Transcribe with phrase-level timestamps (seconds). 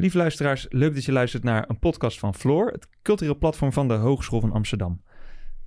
[0.00, 3.88] Lieve luisteraars, leuk dat je luistert naar een podcast van Floor, het cultureel platform van
[3.88, 5.02] de Hogeschool van Amsterdam.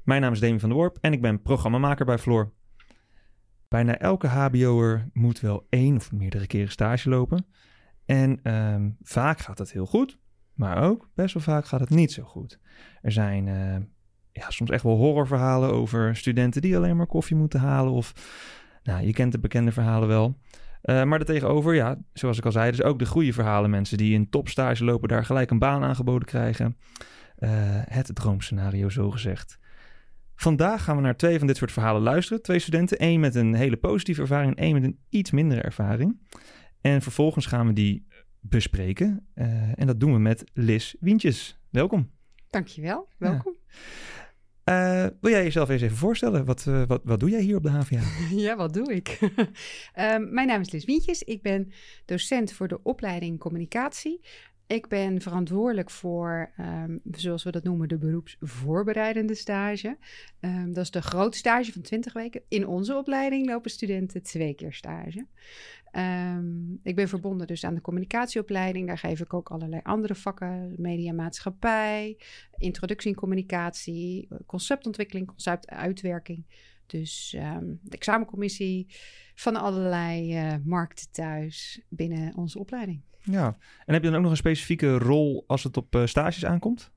[0.04, 2.54] Mijn naam is Demi van der Worp en ik ben programmamaker bij Floor.
[3.68, 7.46] Bijna elke HBO'er moet wel één of meerdere keren stage lopen.
[8.06, 10.20] En ehm, vaak gaat het heel goed,
[10.54, 12.60] maar ook best wel vaak gaat het niet zo goed.
[13.02, 13.78] Er zijn eh,
[14.32, 17.92] ja, soms echt wel horrorverhalen over studenten die alleen maar koffie moeten halen.
[17.92, 18.14] Of,
[18.84, 20.38] nou, je kent de bekende verhalen wel.
[20.84, 23.70] Uh, maar daartegenover, ja, zoals ik al zei, dus ook de goede verhalen.
[23.70, 26.78] Mensen die in topstage lopen, daar gelijk een baan aangeboden krijgen.
[27.40, 27.50] Uh,
[27.86, 29.60] het droomscenario, zo gezegd.
[30.36, 32.42] Vandaag gaan we naar twee van dit soort verhalen luisteren.
[32.42, 36.20] Twee studenten, één met een hele positieve ervaring en één met een iets mindere ervaring.
[36.82, 38.08] En vervolgens gaan we die
[38.40, 39.28] bespreken.
[39.36, 41.60] Uh, en dat doen we met Liz Wientjes.
[41.70, 42.12] Welkom.
[42.50, 43.56] Dankjewel, welkom.
[43.68, 43.74] Ja.
[44.70, 46.46] Uh, wil jij jezelf eens even voorstellen?
[46.46, 48.02] Wat, uh, wat, wat doe jij hier op de HVA?
[48.36, 49.20] ja, wat doe ik?
[50.00, 51.24] um, mijn naam is Liz Wientjes.
[51.24, 51.72] Ik ben
[52.06, 54.20] docent voor de opleiding communicatie.
[54.68, 59.98] Ik ben verantwoordelijk voor, um, zoals we dat noemen, de beroepsvoorbereidende stage.
[60.40, 62.42] Um, dat is de grote stage van 20 weken.
[62.48, 65.26] In onze opleiding lopen studenten twee keer stage.
[65.92, 68.88] Um, ik ben verbonden dus aan de communicatieopleiding.
[68.88, 70.76] Daar geef ik ook allerlei andere vakken.
[70.78, 72.18] Media maatschappij,
[72.58, 76.46] introductie in communicatie, conceptontwikkeling, conceptuitwerking.
[76.86, 77.30] Dus
[77.82, 78.86] de examencommissie
[79.36, 83.02] van allerlei uh, markten thuis binnen onze opleiding.
[83.24, 86.46] Ja, en heb je dan ook nog een specifieke rol als het op uh, stages
[86.46, 86.92] aankomt?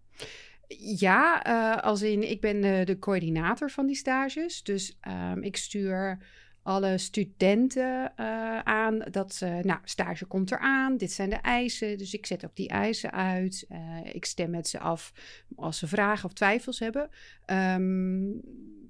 [0.99, 4.63] Ja, uh, als in ik ben de, de coördinator van die stages.
[4.63, 4.99] Dus
[5.33, 6.19] um, ik stuur
[6.63, 12.15] alle studenten uh, aan dat ze, nou, stage komt eraan, dit zijn de eisen, dus
[12.15, 13.67] ik zet ook die eisen uit.
[14.13, 15.13] Ik stem met ze af
[15.57, 17.11] als ze vragen of twijfels hebben.
[17.47, 18.41] Um,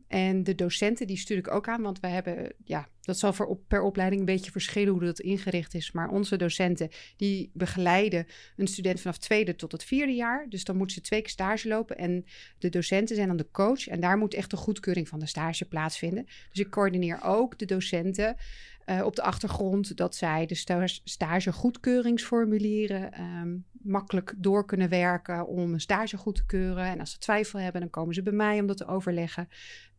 [0.08, 3.82] en de docenten, die stuur ik ook aan, want we hebben, ja, dat zal per
[3.82, 5.92] opleiding een beetje verschillen hoe dat ingericht is.
[5.92, 8.26] Maar onze docenten, die begeleiden
[8.56, 10.46] een student vanaf tweede tot het vierde jaar.
[10.48, 11.98] Dus dan moeten ze twee keer stage lopen.
[11.98, 12.24] En
[12.58, 13.88] de docenten zijn dan de coach.
[13.88, 16.24] En daar moet echt de goedkeuring van de stage plaatsvinden.
[16.24, 18.36] Dus ik coördineer ook de docenten
[18.86, 25.46] uh, op de achtergrond dat zij de stage, stage goedkeuringsformulieren um, makkelijk door kunnen werken
[25.46, 26.84] om een stage goed te keuren.
[26.84, 29.48] En als ze twijfel hebben, dan komen ze bij mij om dat te overleggen.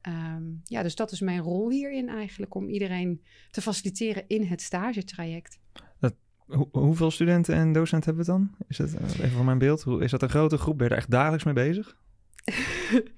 [0.07, 3.21] Um, ja, dus dat is mijn rol hierin eigenlijk, om iedereen
[3.51, 5.59] te faciliteren in het stagetraject.
[5.99, 6.13] Dat,
[6.71, 8.65] hoeveel studenten en docenten hebben we dan?
[8.67, 10.77] Is dat, uh, even van mijn beeld, is dat een grote groep?
[10.77, 11.97] Ben je er echt dagelijks mee bezig?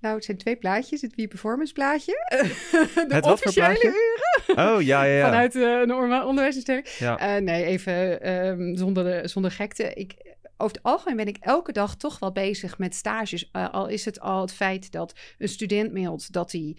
[0.00, 1.00] Nou, het zijn twee plaatjes.
[1.00, 2.12] Het wie-performance plaatje.
[3.08, 4.74] de het officiële uren.
[4.74, 5.24] Oh, ja, ja, ja.
[5.24, 5.92] Vanuit uh, een
[6.24, 6.88] onderwijsinstelling.
[6.88, 7.36] Ja.
[7.36, 9.92] Uh, nee, even um, zonder, zonder gekte.
[9.94, 10.14] Ik,
[10.56, 13.50] over het algemeen ben ik elke dag toch wel bezig met stages.
[13.52, 16.76] Uh, al is het al het feit dat een student mailt dat hij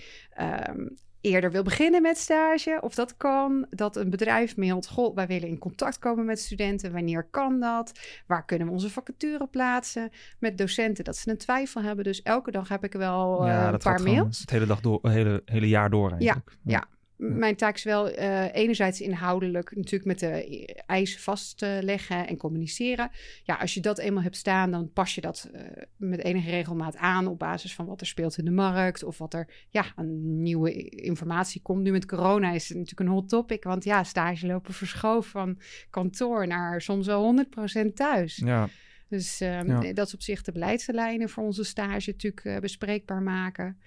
[0.70, 2.78] um, eerder wil beginnen met stage.
[2.82, 3.66] Of dat kan.
[3.70, 6.92] Dat een bedrijf mailt, goh, wij willen in contact komen met studenten.
[6.92, 7.92] Wanneer kan dat?
[8.26, 10.10] Waar kunnen we onze vacature plaatsen?
[10.40, 12.04] Met docenten dat ze een twijfel hebben.
[12.04, 14.40] Dus elke dag heb ik wel uh, ja, een paar mails.
[14.40, 16.58] Het hele, dag door, hele, hele jaar door eigenlijk.
[16.64, 16.97] Ja, ja.
[17.18, 23.12] Mijn taak is wel uh, enerzijds inhoudelijk natuurlijk met de eisen vastleggen en communiceren.
[23.44, 25.62] Ja, als je dat eenmaal hebt staan, dan pas je dat uh,
[25.96, 29.34] met enige regelmaat aan op basis van wat er speelt in de markt of wat
[29.34, 31.84] er ja, aan nieuwe informatie komt.
[31.84, 35.60] Nu met corona is het natuurlijk een hot topic, want ja, stage lopen verschoven van
[35.90, 37.46] kantoor naar soms wel
[37.86, 38.36] 100% thuis.
[38.36, 38.70] Ja.
[39.10, 39.94] Dus um, ja.
[39.94, 43.78] dat is op zich de beleidslijnen voor onze stage natuurlijk uh, bespreekbaar maken.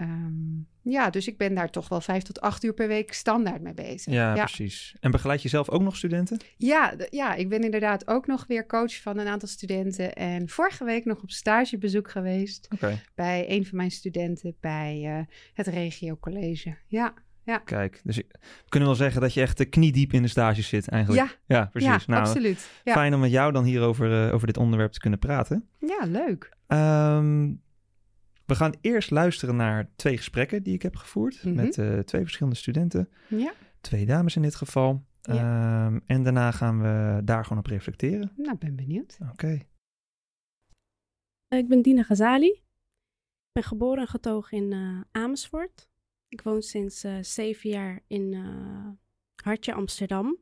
[0.00, 3.62] Um, ja, dus ik ben daar toch wel vijf tot acht uur per week standaard
[3.62, 4.12] mee bezig.
[4.12, 4.44] Ja, ja.
[4.44, 4.96] precies.
[5.00, 6.38] En begeleid je zelf ook nog studenten?
[6.56, 10.12] Ja, ja, ik ben inderdaad ook nog weer coach van een aantal studenten.
[10.12, 13.02] En vorige week nog op stagebezoek geweest okay.
[13.14, 16.76] bij een van mijn studenten bij uh, het Regio College.
[16.86, 17.14] Ja.
[17.44, 17.58] Ja.
[17.58, 21.28] Kijk, dus we kunnen wel zeggen dat je echt kniediep in de stages zit eigenlijk.
[21.46, 21.88] Ja, ja precies.
[21.88, 22.70] Ja, nou, absoluut.
[22.84, 22.92] Ja.
[22.92, 25.68] Fijn om met jou dan hier over, uh, over dit onderwerp te kunnen praten.
[25.78, 26.56] Ja, leuk.
[26.68, 27.62] Um,
[28.50, 31.48] we gaan eerst luisteren naar twee gesprekken die ik heb gevoerd Mhm.
[31.48, 31.64] mm -hmm.
[31.64, 33.08] met uh, twee verschillende studenten.
[33.28, 33.52] Ja.
[33.80, 35.04] Twee dames in dit geval.
[35.20, 35.86] Ja.
[35.86, 38.32] Um, en daarna gaan we daar gewoon op reflecteren.
[38.36, 39.18] Nou, ben benieuwd.
[39.20, 39.30] Oké.
[39.32, 39.66] Okay.
[41.48, 42.50] Ik ben Dina Ghazali.
[42.50, 45.88] Ik ben geboren en getogen in uh, Amersfoort.
[46.28, 48.88] Ik woon sinds uh, zeven jaar in uh,
[49.42, 50.38] Hartje, Amsterdam.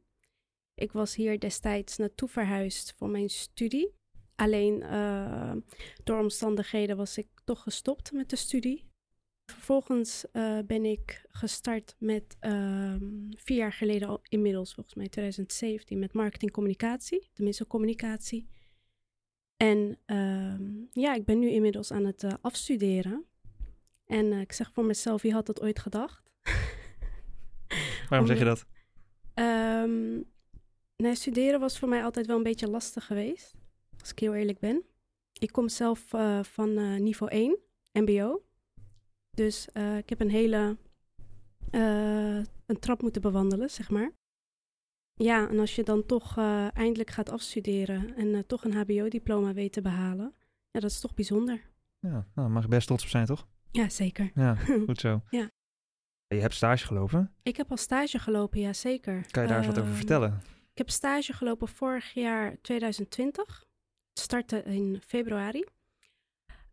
[0.75, 3.94] Ik was hier destijds naartoe verhuisd voor mijn studie.
[4.38, 5.52] Alleen uh,
[6.05, 8.87] door omstandigheden was ik toch gestopt met de studie.
[9.52, 12.94] Vervolgens uh, ben ik gestart met uh,
[13.37, 18.49] vier jaar geleden al inmiddels, volgens mij 2017, met marketing communicatie, tenminste communicatie.
[19.56, 19.99] En
[20.93, 23.25] ja, ik ben nu inmiddels aan het uh, afstuderen.
[24.06, 26.31] En ik zeg voor mezelf, wie had dat ooit gedacht?
[28.08, 28.67] Waarom zeg je dat?
[29.34, 30.26] Um,
[31.02, 33.55] Nee, studeren was voor mij altijd wel een beetje lastig geweest.
[34.00, 34.84] Als ik heel eerlijk ben.
[35.32, 37.58] Ik kom zelf uh, van uh, niveau 1,
[37.92, 38.42] MBO.
[39.30, 40.76] Dus uh, ik heb een hele
[42.66, 44.12] een trap moeten bewandelen, zeg maar.
[45.14, 46.36] Ja, en als je dan toch
[46.72, 50.34] eindelijk gaat afstuderen en toch een HBO-diploma weet te behalen,
[50.70, 51.60] ja, dat is toch bijzonder.
[51.98, 53.48] Ja, nou, mag je best trots op zijn, toch?
[53.70, 54.30] Ja, zeker.
[54.34, 54.54] Ja,
[54.86, 55.22] goed zo.
[55.30, 55.50] ja.
[56.26, 57.34] Je hebt stage gelopen?
[57.42, 59.26] Ik heb al stage gelopen, ja zeker.
[59.30, 60.42] Kan je daar eens wat over Ehm, vertellen?
[60.72, 63.66] Ik heb stage gelopen vorig jaar 2020.
[64.19, 65.65] Startte in februari.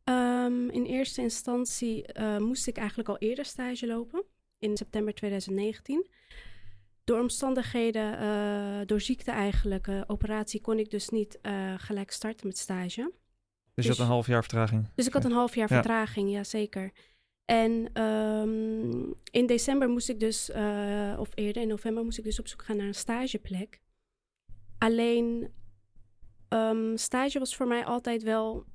[0.03, 4.23] Ehm, in eerste instantie eh, moest ik eigenlijk al eerder stage lopen,
[4.59, 6.07] in september 2019.
[7.03, 11.39] Door omstandigheden, eh, door ziekte eigenlijk, eh, operatie, kon ik dus niet
[11.77, 13.11] gelijk starten met stage.
[13.73, 14.87] Dus je had een half jaar vertraging.
[14.95, 15.75] Dus ik had een half jaar Ja.
[15.75, 16.91] vertraging, ja zeker.
[17.45, 20.49] En ehm, in december moest ik dus,
[21.17, 23.81] of eerder in november, moest ik dus op zoek gaan naar een stageplek.
[24.77, 25.53] Alleen,
[26.49, 28.65] ehm, stage was voor mij altijd wel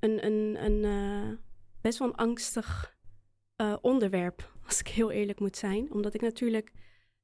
[0.00, 1.36] een, een, een eh,
[1.80, 2.96] best wel een angstig
[3.56, 5.92] eh, onderwerp, als ik heel eerlijk moet zijn.
[5.92, 6.72] Omdat ik natuurlijk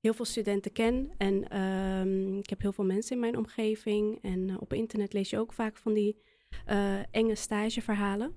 [0.00, 4.18] heel veel studenten ken en ehm, ik heb heel veel mensen in mijn omgeving.
[4.22, 6.20] En eh, op internet lees je ook vaak van die
[7.10, 8.34] enge stageverhalen.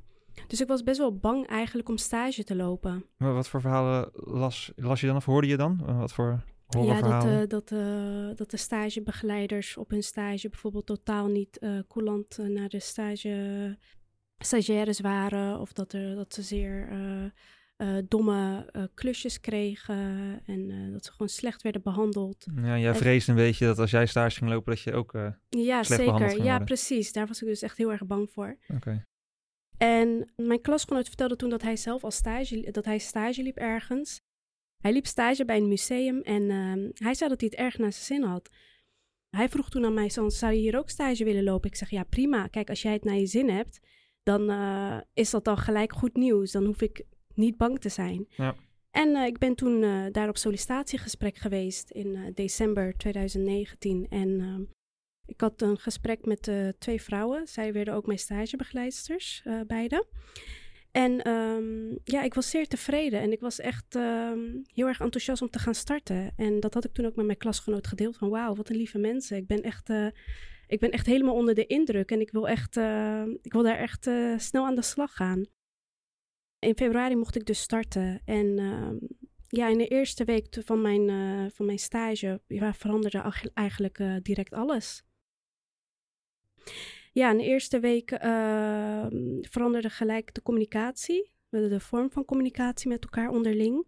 [0.48, 3.06] Dus ik was best wel bang eigenlijk om stage te lopen.
[3.18, 5.98] Maar wat voor verhalen las, las je dan of hoorde je dan?
[5.98, 11.28] Wat voor Ja, dat, eh, dat, eh, dat de stagebegeleiders op hun stage bijvoorbeeld totaal
[11.28, 13.78] niet eh coulant naar de stage,
[14.38, 15.60] stagiaires waren.
[15.60, 16.90] Of dat, er, dat ze zeer
[18.08, 22.46] domme klusjes kregen en dat ze gewoon slecht werden behandeld.
[22.56, 25.12] ja, jij vreesde een beetje dat als jij stage ging lopen, dat je ook...
[25.50, 26.38] Ja, Slecht zeker.
[26.38, 26.66] Ja, worden.
[26.66, 27.12] precies.
[27.12, 28.58] Daar was ik dus echt heel erg bang voor.
[28.68, 29.06] Oké.
[29.78, 34.22] En mijn klasgenoot vertelde toen dat hij zelf als stage, dat hij stage liep ergens.
[34.86, 37.94] Hij liep stage bij een museum en ehm, hij zei dat hij het erg naar
[37.94, 38.50] zijn zin had.
[39.30, 41.70] Hij vroeg toen aan mij, "San, zou je hier ook stage willen lopen?
[41.70, 42.48] Ik zeg, ja prima.
[42.48, 43.80] Kijk, als jij het naar je zin hebt,
[44.24, 46.52] dan eh, is dat dan gelijk goed nieuws.
[46.52, 48.28] Dan hoef ik niet bang te zijn.
[48.30, 48.56] Ja.
[48.92, 54.06] En eh, ik ben toen eh, daar op sollicitatiegesprek geweest in december 2019.
[54.10, 54.64] En ehm,
[55.26, 57.48] ik had een gesprek met twee vrouwen.
[57.48, 60.06] Zij werden ook mijn stagebegeleidsters, beide.
[60.96, 64.40] En ehm, ja, ik was zeer tevreden en ik was echt ehm,
[64.74, 66.34] heel erg enthousiast om te gaan starten.
[66.36, 68.98] En dat had ik toen ook met mijn klasgenoot gedeeld van wauw, wat een lieve
[68.98, 69.38] mensen.
[69.38, 70.08] Ik ben echt, eh,
[70.68, 73.78] ik ben echt helemaal onder de indruk en ik wil, echt, eh, ik wil daar
[73.78, 75.46] echt eh, snel aan de slag gaan.
[76.60, 78.96] In februari mocht ik dus starten en ehm,
[79.48, 85.04] ja, in de eerste week van mijn, van mijn stage ja, veranderde eigenlijk direct alles.
[87.16, 93.04] Ja, in de eerste week ehm, veranderde gelijk de communicatie, de, vorm van communicatie met
[93.04, 93.88] elkaar onderling.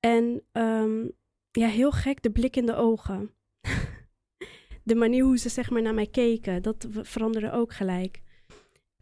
[0.00, 1.08] En ehm,
[1.50, 3.30] ja, heel gek, de blik in de ogen.
[4.82, 8.22] de manier hoe ze zeg maar naar mij keken, dat veranderde ook gelijk.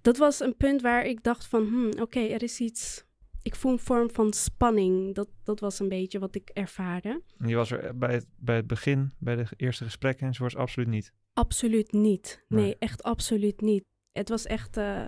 [0.01, 3.05] Dat was een punt waar ik dacht van, hmm, oké, er is iets...
[3.43, 5.15] Ik voel een vorm van spanning.
[5.15, 7.23] Dat, dat was een beetje wat ik ervaarde.
[7.47, 11.13] Je was er bij het, bij het begin, bij de eerste gesprekken enzovoorts, absoluut niet.
[11.35, 12.45] Absoluut niet.
[12.49, 12.77] Nee, Nee.
[12.79, 13.85] echt absoluut niet.
[14.13, 15.05] Het was echt eh,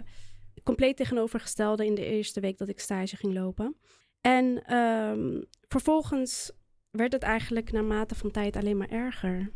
[0.63, 3.77] compleet tegenovergestelde in de eerste week dat ik stage ging lopen.
[4.21, 6.53] En ehm, vervolgens
[6.91, 9.51] werd het eigenlijk naarmate van tijd alleen maar erger.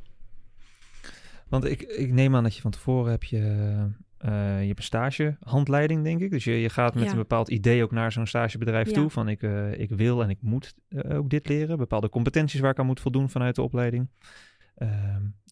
[1.49, 3.39] Want ik, ik neem aan dat je van tevoren heb je,
[4.19, 6.31] eh, je hebt een stagehandleiding, denk ik.
[6.31, 7.11] Dus je, je gaat met Ja.
[7.11, 8.95] een bepaald idee ook naar zo'n stagebedrijf Ja.
[8.95, 9.11] toe.
[9.11, 10.75] Van ik, eh, ik wil en ik moet
[11.09, 11.79] ook dit leren.
[11.79, 14.09] Bepaalde competenties waar ik aan moet voldoen vanuit de opleiding.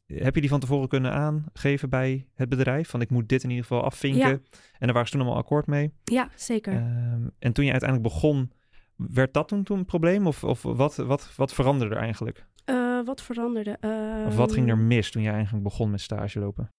[0.07, 2.89] Ehm, heb je die van tevoren kunnen aangeven bij het bedrijf?
[2.89, 4.29] Van ik moet dit in ieder geval afvinken.
[4.29, 4.39] Ja.
[4.79, 5.93] En daar waren ze toen allemaal akkoord mee.
[6.05, 6.73] Ja, zeker.
[6.73, 8.53] Ehm, en toen je uiteindelijk begon,
[8.97, 10.27] werd dat toen, toen een probleem?
[10.27, 12.47] Of, of wat, wat, wat veranderde er eigenlijk?
[12.65, 13.79] Eh, wat veranderde?
[14.27, 16.71] Of wat ging er Ehm, mis toen je eigenlijk begon met stage lopen?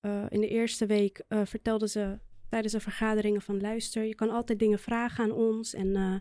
[0.00, 4.30] eh, in de eerste week eh vertelden ze tijdens de vergaderingen van luister, je kan
[4.30, 5.74] altijd dingen vragen aan ons.
[5.74, 6.14] En eh,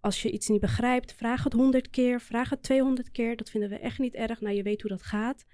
[0.00, 3.36] als je iets niet begrijpt, vraag het honderd keer, vraag het 200 keer.
[3.36, 4.40] Dat vinden we echt niet erg.
[4.40, 5.44] Nou, je weet hoe dat gaat.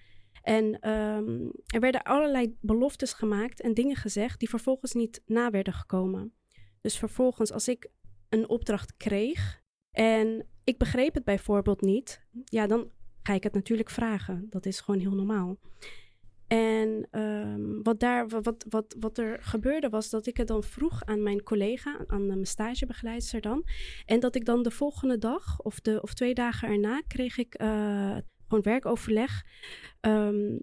[0.42, 5.72] En ehm, er werden allerlei beloftes gemaakt en dingen gezegd die vervolgens niet na werden
[5.72, 6.34] gekomen.
[6.80, 7.90] Dus vervolgens, als ik
[8.28, 12.90] een opdracht kreeg en ik begreep het bijvoorbeeld niet, ja, dan
[13.22, 14.46] ga ik het natuurlijk vragen.
[14.50, 15.58] Dat is gewoon heel normaal.
[16.46, 21.04] En ehm, wat, daar, wat, wat, wat er gebeurde was dat ik het dan vroeg
[21.04, 23.66] aan mijn collega, aan mijn stagebegeleidster dan.
[24.06, 27.54] En dat ik dan de volgende dag of, de, of twee dagen erna kreeg ik
[27.54, 28.16] eh,
[28.48, 29.44] gewoon werkoverleg.
[30.00, 30.56] ehm,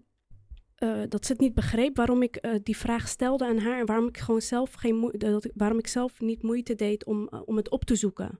[0.75, 3.85] eh, dat ze het niet begreep waarom ik eh, die vraag stelde aan haar en
[3.85, 5.13] waarom ik gewoon zelf geen
[5.53, 8.39] waarom ik zelf niet moeite deed om, om het op te zoeken.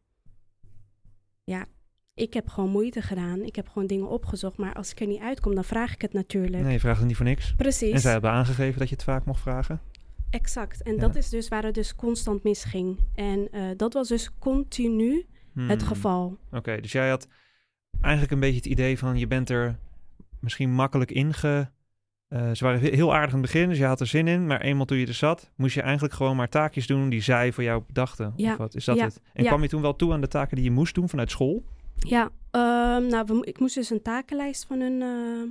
[1.44, 1.66] Ja,
[2.14, 3.42] Ik heb gewoon moeite gedaan.
[3.44, 4.58] Ik heb gewoon dingen opgezocht.
[4.58, 6.64] Maar als ik er niet uitkom, dan vraag ik het natuurlijk.
[6.64, 7.54] Nee, je vraagt het niet voor niks.
[7.56, 7.92] Precies.
[7.94, 9.82] En zij hebben aangegeven dat je het vaak mocht vragen.
[10.30, 10.82] Exact.
[10.84, 11.00] En Ja.
[11.00, 12.98] dat is dus waar het dus constant misging.
[13.16, 15.26] En eh, dat was dus continu
[15.56, 15.88] het Hmm.
[15.88, 16.38] geval.
[16.52, 17.28] Oké, dus jij had
[18.02, 19.78] eigenlijk een beetje het idee van je bent er
[20.40, 21.72] misschien makkelijk inge...
[22.28, 24.46] eh ze waren he- heel aardig in het begin, dus je had er zin in.
[24.48, 27.52] Maar eenmaal toen je er zat, moest je eigenlijk gewoon maar taakjes doen die zij
[27.52, 28.34] voor jou bedachten.
[28.36, 29.22] Ja, Of wat is dat ja, het?
[29.34, 31.64] En kwam je toen wel toe aan de taken die je moest doen vanuit school?
[31.96, 35.42] Ja, ehm, nou, ik moest dus een takenlijst van hun eh,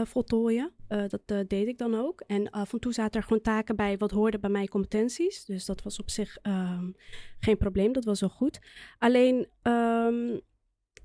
[0.00, 0.72] eh, voltooien.
[0.88, 2.20] Eh, dat deed ik dan ook.
[2.20, 5.44] En af en toe zaten er gewoon taken bij wat hoorde bij mijn competenties.
[5.44, 6.90] Dus dat was op zich ehm,
[7.38, 8.58] geen probleem, dat was wel goed.
[8.98, 10.38] Alleen, ehm,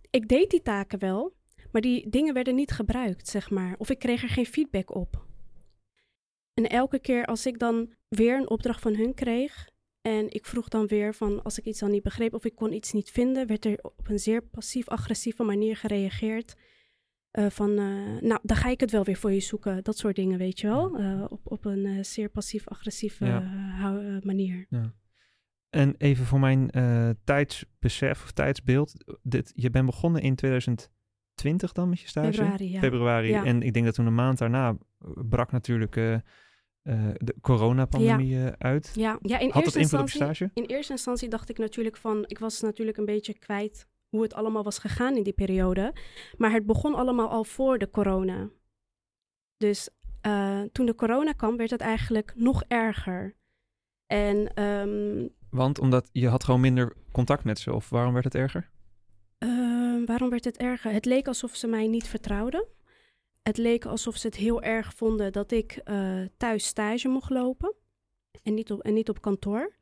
[0.10, 1.34] ik deed die taken wel,
[1.72, 3.76] maar die dingen werden niet gebruikt, zeg maar.
[3.78, 5.26] Of ik kreeg er geen feedback op.
[6.54, 9.70] En elke keer als ik dan weer een opdracht van hun kreeg,
[10.04, 12.74] en ik vroeg dan weer van als ik iets dan niet begreep of ik kon
[12.74, 16.56] iets niet vinden, werd er op een zeer passief-agressieve manier gereageerd.
[17.32, 19.84] Eh, van, eh, nou, dan ga ik het wel weer voor je zoeken.
[19.84, 20.98] Dat soort dingen, weet je wel.
[20.98, 24.20] Eh, op, op een zeer passief-agressieve Ja.
[24.24, 24.68] manier.
[25.70, 26.70] En even voor mijn
[27.24, 29.18] tijdsbesef of tijdsbeeld.
[29.22, 32.34] Dit, je bent begonnen in 2020 dan met je stage?
[32.34, 32.80] Februari, ja.
[32.80, 33.30] Februari.
[33.30, 33.46] Ja.
[33.46, 34.78] En ik denk dat toen een maand daarna
[35.30, 36.22] brak natuurlijk
[36.84, 38.92] eh, de coronapandemie eh, uit.
[38.96, 42.24] Ja, ja in, Had eerste instantie, in eerste instantie dacht ik natuurlijk van...
[42.28, 45.94] Ik was natuurlijk een beetje kwijt hoe het allemaal was gegaan in die periode.
[46.38, 48.50] Maar het begon allemaal al voor de corona.
[49.58, 49.90] Dus
[50.22, 53.36] eh, toen de corona kwam, werd het eigenlijk nog erger.
[54.06, 57.74] En ehm, Want omdat je had gewoon minder contact met ze.
[57.74, 58.70] Of waarom werd het erger?
[59.38, 60.92] Ehm, waarom werd het erger?
[60.92, 62.66] Het leek alsof ze mij niet vertrouwden.
[63.44, 67.74] Het leek alsof ze het heel erg vonden dat ik eh, thuis stage mocht lopen
[68.44, 69.76] en niet, op, en niet op kantoor.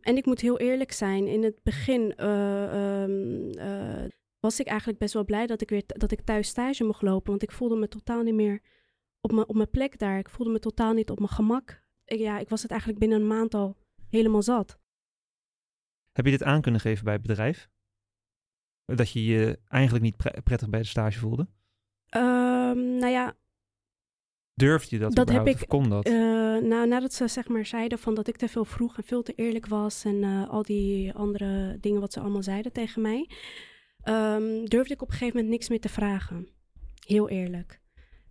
[0.00, 4.10] En ik moet heel eerlijk zijn, in het begin eh, ehm, eh,
[4.40, 7.30] was ik eigenlijk best wel blij dat ik weer dat ik thuis stage mocht lopen,
[7.30, 8.62] want ik voelde me totaal niet meer
[9.20, 10.18] op mijn, op mijn plek daar.
[10.18, 11.82] Ik voelde me totaal niet op mijn gemak.
[12.04, 13.76] Ik, ja, ik was het eigenlijk binnen een maand al
[14.08, 14.78] helemaal zat.
[16.12, 17.68] Heb je dit aan kunnen geven bij het bedrijf?
[18.84, 21.48] Dat je je eigenlijk niet pre- prettig bij de stage voelde?
[22.74, 23.36] Ehm, nou ja,
[24.54, 26.06] Durfde je dat, Dat heb ik, of kon dat?
[26.06, 26.12] Eh,
[26.62, 29.32] nou, nadat ze zeg maar zeiden van dat ik te veel vroeg en veel te
[29.36, 33.30] eerlijk was en eh, al die andere dingen wat ze allemaal zeiden tegen mij,
[34.00, 36.48] ehm, durfde ik op een gegeven moment niks meer te vragen.
[37.06, 37.80] Heel eerlijk.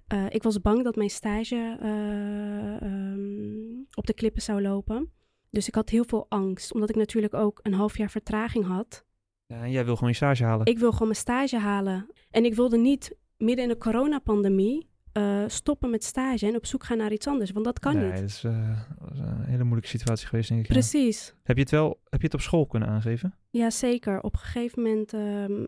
[0.08, 5.12] Eh, ik was bang dat mijn stage eh, ehm, op de klippen zou lopen.
[5.50, 9.06] Dus ik had heel veel angst, omdat ik natuurlijk ook een half jaar vertraging had.
[9.46, 10.66] ja, en jij wil gewoon je stage halen.
[10.66, 12.10] Ik wil gewoon mijn stage halen.
[12.32, 16.84] En ik wilde niet midden in de coronapandemie eh, stoppen met stage en op zoek
[16.84, 18.14] gaan naar iets anders, want dat kan nee, niet.
[18.16, 20.68] dat is, eh, dat is een hele moeilijke situatie geweest, denk ik.
[20.68, 20.74] ja.
[20.74, 21.36] Precies.
[21.44, 23.38] Heb je het wel heb je het op school kunnen aangeven?
[23.50, 24.22] Ja, zeker.
[24.22, 25.64] Op een gegeven moment, ehm,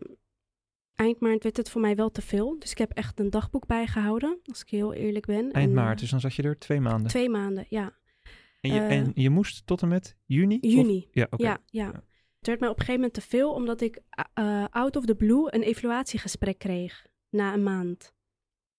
[0.94, 2.58] eind maart, werd het voor mij wel te veel.
[2.58, 5.52] Dus ik heb echt een dagboek bijgehouden, als ik heel eerlijk ben.
[5.52, 7.08] Eind En, maart, eh, dus dan zat je er twee maanden.
[7.08, 7.92] Twee maanden, ja.
[8.60, 10.58] en, je, eh, en je moest tot en met juni?
[10.60, 11.08] Of- Juni.
[11.10, 11.42] ja, oké.
[11.42, 11.84] Ja, ja.
[11.84, 12.02] Ja.
[12.38, 14.00] Het werd mij op een gegeven moment te veel, omdat ik
[14.34, 18.14] eh, out of the blue een evaluatiegesprek kreeg na een maand.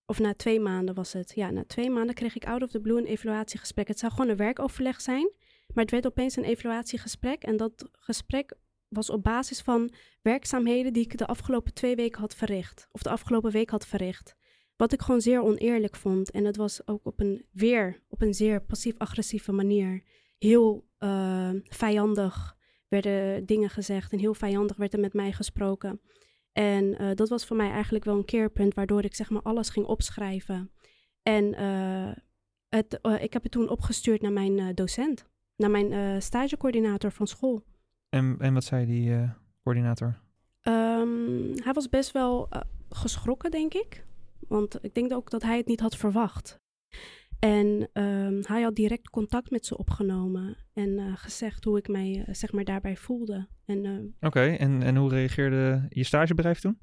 [0.05, 1.31] Of na twee maanden was het.
[1.35, 3.87] Ja, na twee maanden kreeg ik out of the blue een evaluatiegesprek.
[3.87, 5.31] Het zou gewoon een werkoverleg zijn,
[5.73, 7.43] maar het werd opeens een evaluatiegesprek.
[7.43, 8.53] En dat gesprek
[8.87, 12.87] was op basis van werkzaamheden die ik de afgelopen twee weken had verricht.
[12.91, 14.35] Of de afgelopen week had verricht.
[14.75, 16.31] Wat ik gewoon zeer oneerlijk vond.
[16.31, 20.03] En het was ook op een weer, op een zeer passief-agressieve manier.
[20.37, 22.55] Heel eh, vijandig
[22.87, 26.01] werden dingen gezegd en heel vijandig werd er met mij gesproken.
[26.57, 29.69] En eh, dat was voor mij eigenlijk wel een keerpunt waardoor ik zeg maar alles
[29.69, 30.71] ging opschrijven.
[31.21, 32.11] En eh,
[32.69, 37.63] het, eh, ik heb het toen opgestuurd naar mijn docent, naar mijn stagecoördinator van school.
[38.09, 39.29] En, en wat zei die
[39.63, 40.19] coördinator?
[40.61, 42.49] Ehm, hij was best wel
[42.89, 44.05] geschrokken, denk ik.
[44.47, 46.59] Want ik denk ook dat hij het niet had verwacht.
[47.39, 52.23] En ehm, hij had direct contact met ze opgenomen en eh, gezegd hoe ik mij
[52.27, 53.47] eh, zeg maar daarbij voelde.
[53.65, 56.77] En eh, Oké, en, en hoe reageerde je stagebedrijf toen?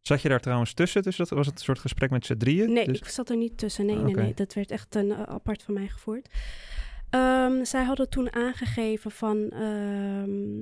[0.00, 1.02] Zat je daar trouwens tussen?
[1.02, 2.72] Dus dat was het een soort gesprek met z'n drieën?
[2.72, 3.86] Nee, Dus- ik zat er niet tussen.
[3.86, 4.34] Nee, Ah, nee, nee.
[4.34, 6.28] Dat werd echt een, apart van mij gevoerd.
[7.10, 9.48] Ehm, zij hadden toen aangegeven van...
[9.50, 10.60] ehm,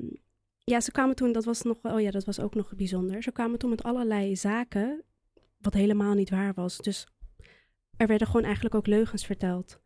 [0.65, 1.33] ja, ze kwamen toen...
[1.33, 1.79] Dat was nog...
[1.83, 3.23] Oh ja, dat was ook nog bijzonder.
[3.23, 5.03] Ze kwamen toen met allerlei zaken...
[5.59, 6.79] wat helemaal niet waar was.
[6.79, 7.07] Dus
[7.97, 9.81] er werden gewoon eigenlijk ook leugens verteld.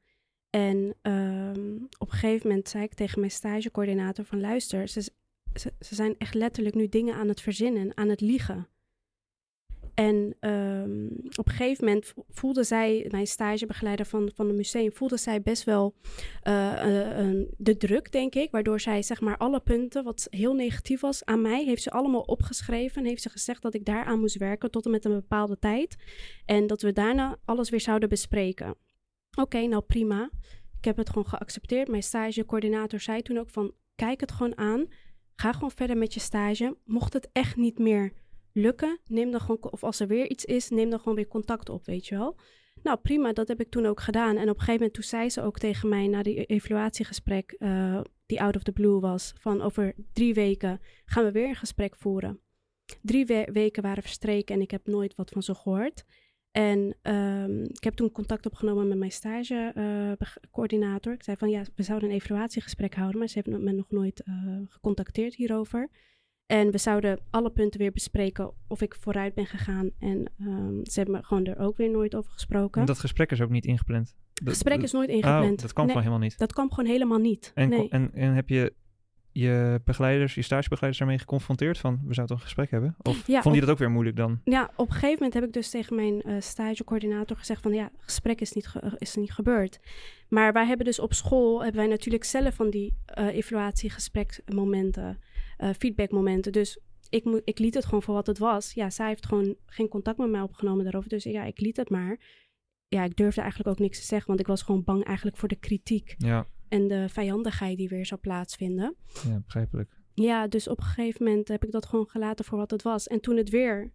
[0.51, 4.41] En ehm, op een gegeven moment zei ik tegen mijn stagecoördinator van...
[4.41, 5.01] luister, ze,
[5.55, 8.69] ze, ze zijn echt letterlijk nu dingen aan het verzinnen, aan het liegen.
[10.01, 15.17] En ehm, op een gegeven moment voelde zij, mijn stagebegeleider van, van het museum, voelde
[15.17, 15.95] zij best wel
[16.49, 18.51] uh, uh, de druk, denk ik.
[18.51, 22.21] Waardoor zij, zeg maar, alle punten wat heel negatief was aan mij, heeft ze allemaal
[22.21, 23.03] opgeschreven.
[23.03, 25.97] En heeft ze gezegd dat ik daaraan moest werken tot en met een bepaalde tijd.
[26.45, 28.75] En dat we daarna alles weer zouden bespreken.
[29.39, 30.31] Oké, nou prima.
[30.79, 31.89] Ik heb het gewoon geaccepteerd.
[31.89, 34.87] Mijn stagecoördinator zei toen ook van, kijk het gewoon aan.
[35.37, 36.77] Ga gewoon verder met je stage.
[36.85, 38.13] Mocht het echt niet meer
[38.53, 41.69] lukken, neem dan gewoon, of als er weer iets is, neem dan gewoon weer contact
[41.69, 42.37] op, weet je wel.
[42.83, 44.37] Nou, prima, dat heb ik toen ook gedaan.
[44.37, 48.01] En op een gegeven moment, toen zei ze ook tegen mij na die evaluatiegesprek, uh,
[48.27, 51.97] die out of the blue was, van over drie weken gaan we weer een gesprek
[51.97, 52.41] voeren.
[53.03, 56.05] Drie weken waren verstreken en ik heb nooit wat van ze gehoord.
[56.51, 61.13] En um, ik heb toen contact opgenomen met mijn stagecoördinator.
[61.13, 63.91] Uh, ik zei van ja, we zouden een evaluatiegesprek houden, maar ze hebben me nog
[63.91, 64.35] nooit uh,
[64.69, 65.89] gecontacteerd hierover.
[66.51, 69.91] En we zouden alle punten weer bespreken of ik vooruit ben gegaan.
[69.99, 72.81] En um, ze hebben me gewoon er ook weer nooit over gesproken.
[72.81, 74.15] En dat gesprek is ook niet ingepland?
[74.35, 75.53] Het gesprek is nooit ingepland.
[75.53, 76.39] Oh, dat kwam nee, gewoon helemaal niet?
[76.39, 77.53] Dat kwam gewoon helemaal niet.
[77.55, 77.89] En, nee.
[77.89, 78.75] en, en heb je
[79.33, 82.97] je begeleiders, je stagebegeleiders daarmee geconfronteerd van we zouden een gesprek hebben?
[83.03, 84.41] Of ja, vond je dat ook weer moeilijk dan?
[84.45, 87.91] Ja, op een gegeven moment heb ik dus tegen mijn uh, stagecoördinator gezegd van ja,
[87.97, 89.81] gesprek is niet, ge is niet gebeurd.
[90.29, 95.19] Maar wij hebben dus op school, hebben wij natuurlijk zelf van die uh, evaluatiegespreksmomenten,
[95.79, 96.53] feedbackmomenten.
[96.53, 98.73] Dus ik, mo- ik liet het gewoon voor wat het was.
[98.73, 101.09] Ja, zij heeft gewoon geen contact met mij opgenomen daarover.
[101.09, 102.21] Dus ja, ik liet het maar.
[102.89, 105.49] Ja, ik durfde eigenlijk ook niks te zeggen, want ik was gewoon bang eigenlijk voor
[105.49, 106.15] de kritiek.
[106.19, 106.47] Ja.
[106.69, 108.97] En de vijandigheid die weer zou plaatsvinden.
[109.29, 109.99] Ja, begrijpelijk.
[110.15, 113.07] Ja, dus op een gegeven moment heb ik dat gewoon gelaten voor wat het was.
[113.07, 113.93] En toen het weer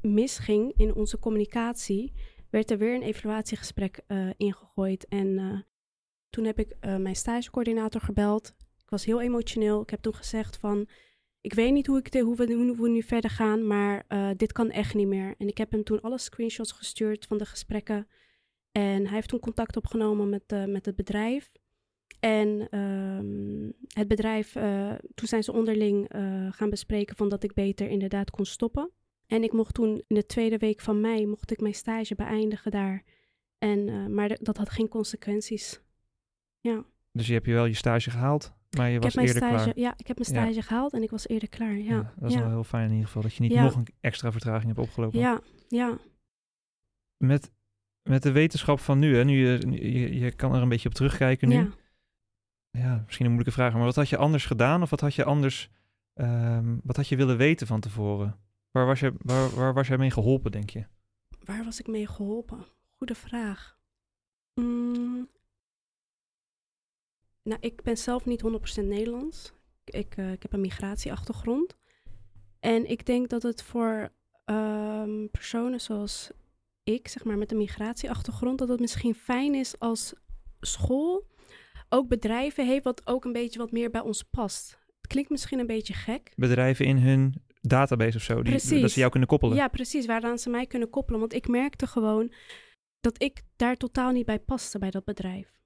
[0.00, 2.12] misging in onze communicatie,
[2.50, 5.06] werd er weer een evaluatiegesprek uh, ingegooid.
[5.08, 5.60] En uh,
[6.30, 8.54] toen heb ik uh, mijn stagecoördinator gebeld.
[8.90, 9.82] Ik was heel emotioneel.
[9.82, 10.88] Ik heb toen gezegd van,
[11.40, 14.52] ik weet niet hoe, ik hoe, we, hoe we nu verder gaan, maar uh, dit
[14.52, 15.34] kan echt niet meer.
[15.38, 18.08] En ik heb hem toen alle screenshots gestuurd van de gesprekken.
[18.72, 21.50] En hij heeft toen contact opgenomen met, uh, met het bedrijf.
[22.20, 26.06] En um, het bedrijf, uh, toen zijn ze onderling
[26.50, 28.90] gaan bespreken van dat ik beter inderdaad kon stoppen.
[29.26, 32.70] En ik mocht toen in de tweede week van mei, mocht ik mijn stage beëindigen
[32.70, 33.04] daar.
[33.58, 35.80] En, maar dat had geen consequenties.
[36.60, 36.84] Ja.
[37.12, 39.78] Dus je hebt je wel je stage gehaald, maar je ik was eerder stage, klaar.
[39.78, 40.62] Ja, ik heb mijn stage ja.
[40.62, 41.76] gehaald en ik was eerder klaar.
[41.76, 43.86] Ja, ja dat is wel heel fijn in ieder geval, dat je niet nog een
[44.00, 45.18] extra vertraging hebt opgelopen.
[45.18, 45.98] Ja, ja.
[47.16, 47.52] Met,
[48.02, 50.94] met de wetenschap van nu, hè, nu je, je, je kan er een beetje op
[50.94, 51.54] terugkijken nu.
[51.54, 51.68] ja.
[52.78, 55.24] Ja, misschien een moeilijke vraag, maar wat had je anders gedaan of wat had je
[55.24, 55.70] anders,
[56.12, 58.38] ehm, wat had je willen weten van tevoren?
[58.70, 60.86] Waar was, je, waar, waar was jij mee geholpen, denk je?
[61.44, 62.64] Waar was ik mee geholpen?
[62.96, 63.78] Goede vraag.
[64.54, 65.28] Mm.
[67.42, 68.42] Nou, ik ben zelf niet
[68.82, 69.52] 100% Nederlands.
[69.84, 71.76] Ik, uh, ik heb een migratieachtergrond.
[72.60, 74.12] En ik denk dat het voor
[74.44, 76.30] um, personen zoals
[76.82, 80.14] ik, zeg maar met een migratieachtergrond, dat het misschien fijn is als
[80.60, 81.28] school
[81.88, 84.78] ook bedrijven heeft wat ook een beetje wat meer bij ons past.
[85.00, 86.32] Het klinkt misschien een beetje gek.
[86.36, 88.80] Bedrijven in hun database of zo, die, Precies.
[88.80, 89.56] dat ze jou kunnen koppelen.
[89.56, 91.20] Ja, precies, waaraan ze mij kunnen koppelen.
[91.20, 92.32] Want ik merkte gewoon
[93.00, 95.59] dat ik daar totaal niet bij paste bij dat bedrijf.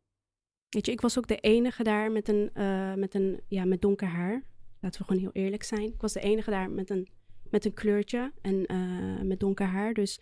[0.75, 3.83] Weet je, ik was ook de enige daar met een, uh, met een, ja, met
[3.83, 4.43] donker haar.
[4.81, 5.93] Laten we gewoon heel eerlijk zijn.
[5.93, 7.09] Ik was de enige daar met een,
[7.51, 9.95] met een kleurtje en uh, met donker haar.
[9.95, 10.21] Dus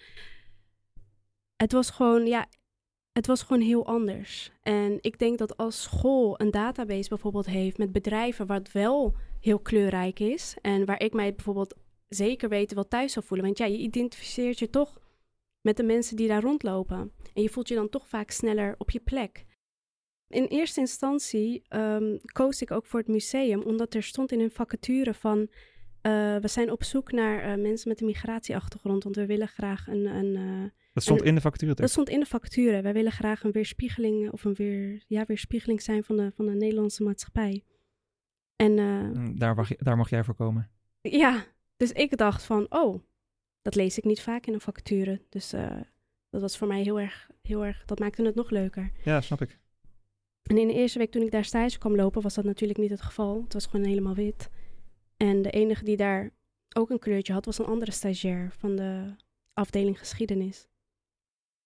[1.56, 2.46] het was gewoon, ja,
[3.12, 4.50] het was gewoon heel anders.
[4.62, 9.58] En ik denk dat als school een database bijvoorbeeld heeft met bedrijven wat wel heel
[9.58, 10.56] kleurrijk is.
[10.60, 11.74] En waar ik mij bijvoorbeeld
[12.08, 13.46] zeker weten wel thuis zou voelen.
[13.46, 15.00] Want ja, je identificeert je toch
[15.60, 17.12] met de mensen die daar rondlopen.
[17.34, 19.44] En je voelt je dan toch vaak sneller op je plek.
[20.32, 24.50] In eerste instantie um, koos ik ook voor het museum, omdat er stond in hun
[24.50, 25.38] vacature van...
[25.38, 29.86] Uh, we zijn op zoek naar uh, mensen met een migratieachtergrond, want we willen graag
[29.86, 30.06] een...
[30.06, 31.74] een uh, dat stond een, in de vacature?
[31.74, 32.82] Dat stond in de vacature.
[32.82, 36.52] Wij willen graag een weerspiegeling of een weer, ja, weerspiegeling zijn van de, van de
[36.52, 37.64] Nederlandse maatschappij.
[38.56, 40.70] En, mm, daar, mag, daar mag jij voor komen?
[41.00, 41.44] Ja,
[41.76, 43.02] dus ik dacht van, oh,
[43.62, 45.20] dat lees ik niet vaak in een vacature.
[45.28, 45.50] Dus
[46.30, 48.90] dat was voor mij heel erg, heel erg, dat maakte het nog leuker.
[49.04, 49.60] Ja, snap ik.
[50.42, 52.90] En in de eerste week toen ik daar stage kwam lopen, was dat natuurlijk niet
[52.90, 53.42] het geval.
[53.42, 54.50] Het was gewoon helemaal wit.
[55.16, 56.30] En de enige die daar
[56.76, 59.14] ook een kleurtje had, was een andere stagiair van de
[59.52, 60.68] afdeling geschiedenis.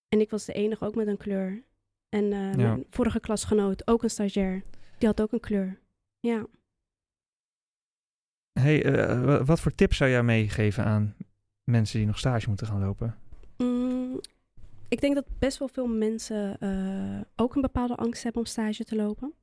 [0.08, 1.64] En ik was de enige ook met een kleur.
[2.08, 2.56] En uh, ja.
[2.56, 4.62] mijn vorige klasgenoot, ook een stagiair,
[4.98, 5.78] die had ook een kleur.
[6.20, 6.46] Ja.
[8.60, 11.16] Hey, uh, wat voor tips zou jij meegeven aan
[11.64, 13.18] mensen die nog stage moeten gaan lopen?
[14.88, 18.84] Ik denk dat best wel veel mensen uh, ook een bepaalde angst hebben om stage
[18.84, 19.34] te lopen.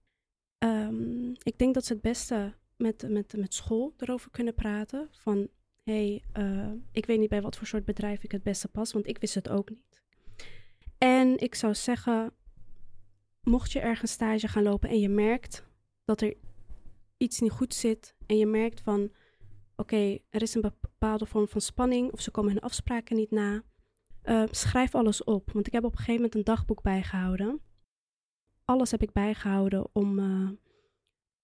[0.60, 5.08] Um, ik denk dat ze het beste met, met, met school erover kunnen praten.
[5.12, 5.47] Van,
[5.84, 9.08] hey, eh, ik weet niet bij wat voor soort bedrijf ik het beste pas, want
[9.08, 10.01] ik wist het ook niet.
[10.97, 12.34] En ik zou zeggen,
[13.41, 15.63] mocht je ergens stage gaan lopen en je merkt
[16.06, 16.34] dat er
[17.17, 19.12] iets niet goed zit en je merkt van,
[19.75, 23.63] oké, er is een bepaalde vorm van spanning of ze komen hun afspraken niet na,
[24.25, 25.51] uh, schrijf alles op.
[25.51, 27.62] Want ik heb op een gegeven moment een dagboek bijgehouden.
[28.65, 30.49] Alles heb ik bijgehouden om, uh,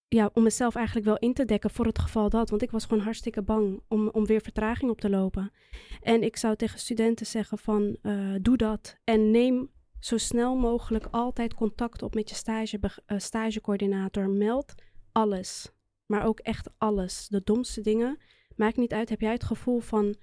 [0.08, 2.50] ja, om mezelf eigenlijk wel in te dekken voor het geval dat.
[2.50, 5.52] Want ik was gewoon hartstikke bang om, om weer vertraging op te lopen.
[6.02, 11.08] En ik zou tegen studenten zeggen van, uh, doe dat en neem zo snel mogelijk
[11.12, 14.30] altijd contact op met je stage, stagecoördinator.
[14.30, 14.74] Meld
[15.12, 15.72] alles,
[16.06, 17.28] maar ook echt alles.
[17.28, 18.18] De domste dingen.
[18.56, 20.15] Maakt niet uit, heb jij het gevoel van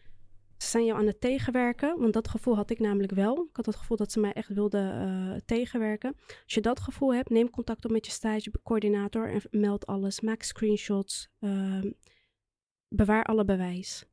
[0.58, 1.98] ze zijn jou aan het tegenwerken.
[1.98, 3.46] Want dat gevoel had ik namelijk wel.
[3.50, 6.16] Ik had het gevoel dat ze mij echt wilden uh, tegenwerken.
[6.44, 10.20] Als je dat gevoel hebt, neem contact op met je stagecoördinator en meld alles.
[10.20, 11.28] Maak screenshots.
[11.40, 11.84] Uh,
[12.88, 14.06] bewaar alle bewijs.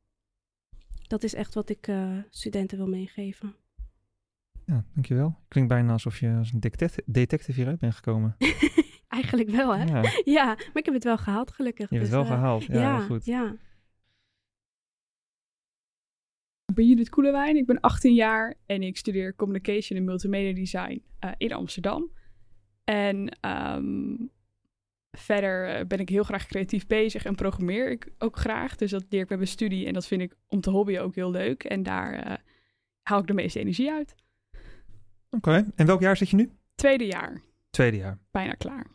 [1.06, 3.54] Dat is echt wat ik uh, studenten wil meegeven.
[4.66, 5.38] Ja, dankjewel.
[5.48, 6.60] Klinkt bijna alsof je als een
[7.04, 8.36] detective hieruit bent gekomen.
[9.08, 9.84] Eigenlijk wel, hè?
[9.84, 10.02] Ja.
[10.24, 10.44] ja.
[10.44, 11.90] maar ik heb het wel gehaald, gelukkig.
[11.90, 13.24] Je hebt dus, het wel gehaald, ja, ja goed.
[13.24, 13.56] Ja.
[16.74, 21.02] Ik ben Judith Koelewijn, ik ben 18 jaar en ik studeer Communication en Multimedia Design
[21.24, 22.10] uh, in Amsterdam.
[22.84, 24.30] En um,
[25.10, 28.76] verder ben ik heel graag creatief bezig en programmeer ik ook graag.
[28.76, 31.14] Dus dat leer ik bij mijn studie en dat vind ik om te hobbyen ook
[31.14, 31.64] heel leuk.
[31.64, 32.34] En daar uh,
[33.02, 34.14] haal ik de meeste energie uit.
[35.30, 35.64] Oké, okay.
[35.74, 36.50] en welk jaar zit je nu?
[36.74, 37.42] Tweede jaar.
[37.70, 38.18] Tweede jaar.
[38.30, 38.86] Bijna klaar.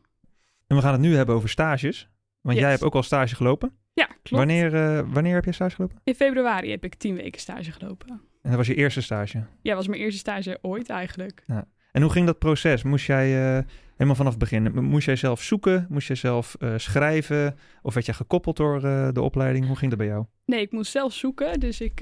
[0.68, 2.10] En we gaan het nu hebben over stages.
[2.42, 2.64] Want Yes.
[2.64, 3.78] jij hebt ook al stage gelopen.
[4.24, 4.46] Ja, klopt.
[4.46, 5.98] Wanneer, eh, wanneer heb je stage gelopen?
[6.04, 8.08] In februari heb ik tien weken stage gelopen.
[8.42, 9.38] En dat was je eerste stage.
[9.38, 11.44] Ja, dat was mijn eerste stage ooit eigenlijk.
[11.92, 12.84] En hoe ging dat proces?
[12.84, 15.86] Moest jij eh, helemaal vanaf het begin, m- moest jij zelf zoeken?
[15.90, 17.58] Moest jij zelf eh, schrijven?
[17.82, 18.82] Of werd je gekoppeld door
[19.14, 19.68] de opleiding?
[19.68, 20.26] Hoe ging dat bij jou?
[20.46, 21.60] Nee, ik moest zelf zoeken.
[21.60, 22.00] Dus ik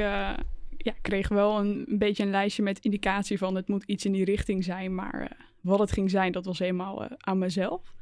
[0.78, 4.12] ja, kreeg wel een, een beetje een lijstje met indicatie van het moet iets in
[4.12, 4.96] die richting zijn.
[4.96, 7.94] Maar wat het ging zijn, dat was helemaal aan mezelf.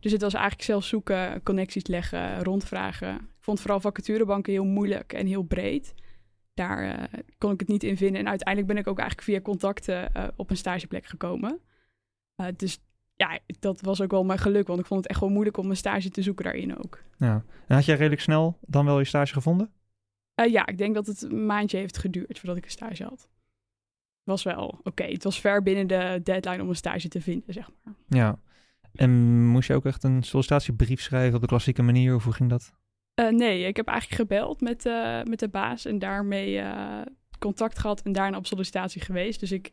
[0.00, 3.28] Dus het was eigenlijk zelf zoeken, connecties leggen, rondvragen.
[3.44, 5.94] Ik vond vooral vacaturebanken heel moeilijk en heel breed.
[6.54, 8.20] Daar eh, kon ik het niet in vinden.
[8.20, 11.60] En uiteindelijk ben ik ook eigenlijk via contacten eh, op een stageplek gekomen.
[12.36, 12.78] Eh, dus
[13.14, 14.66] ja, dat was ook wel mijn geluk.
[14.66, 17.02] Want ik vond het echt wel moeilijk om een stage te zoeken daarin ook.
[17.16, 17.44] Ja.
[17.66, 19.72] En had jij redelijk snel dan wel je stage gevonden?
[20.34, 23.28] Ja, ik denk dat het een maandje heeft geduurd voordat ik een stage had.
[24.22, 25.04] Was wel oké.
[25.04, 27.94] Het was ver binnen de deadline om een stage te vinden, zeg maar.
[28.08, 28.38] Ja.
[28.94, 32.14] En moest je ook echt een sollicitatiebrief schrijven op de klassieke manier?
[32.14, 32.72] Of hoe ging dat?
[33.14, 37.00] Eh, nee, ik heb eigenlijk gebeld met, eh, met de baas en daarmee eh,
[37.38, 39.40] contact gehad en daarna op sollicitatie geweest.
[39.40, 39.72] Dus ik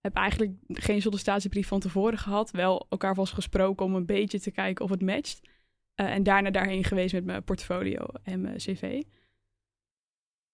[0.00, 2.50] heb eigenlijk geen sollicitatiebrief van tevoren gehad.
[2.50, 5.40] Wel elkaar vast gesproken om een beetje te kijken of het matcht.
[5.94, 9.02] En daarna daarheen geweest met mijn portfolio en mijn cv.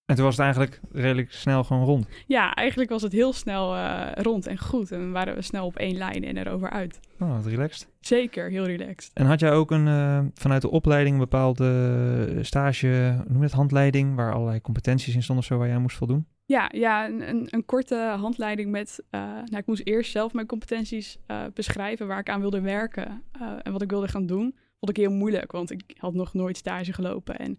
[0.09, 2.09] En toen was het eigenlijk redelijk snel gewoon rond.
[2.27, 4.92] Ja, eigenlijk was het heel snel eh, rond en goed.
[4.92, 7.01] En waren we snel op één lijn en erover uit.
[7.18, 7.88] Oh, wat relaxed.
[8.01, 9.11] Zeker, heel relaxed.
[9.14, 13.53] En had jij ook een, eh, vanuit de opleiding een bepaalde stage, noem je het,
[13.53, 16.27] handleiding, waar allerlei competenties in stonden of zo waar jij moest voldoen?
[16.44, 19.05] Ja, ja een, een, een korte handleiding met...
[19.11, 21.18] eh, nou, ik moest eerst zelf mijn competenties
[21.55, 22.07] beschrijven...
[22.07, 23.23] waar ik aan wilde werken
[23.62, 24.57] en wat ik wilde gaan doen.
[24.79, 27.38] Vond ik heel moeilijk, want ik had nog nooit stage gelopen.
[27.38, 27.59] En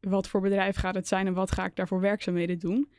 [0.00, 2.90] wat voor bedrijf gaat het zijn en wat ga ik daarvoor werkzaamheden doen?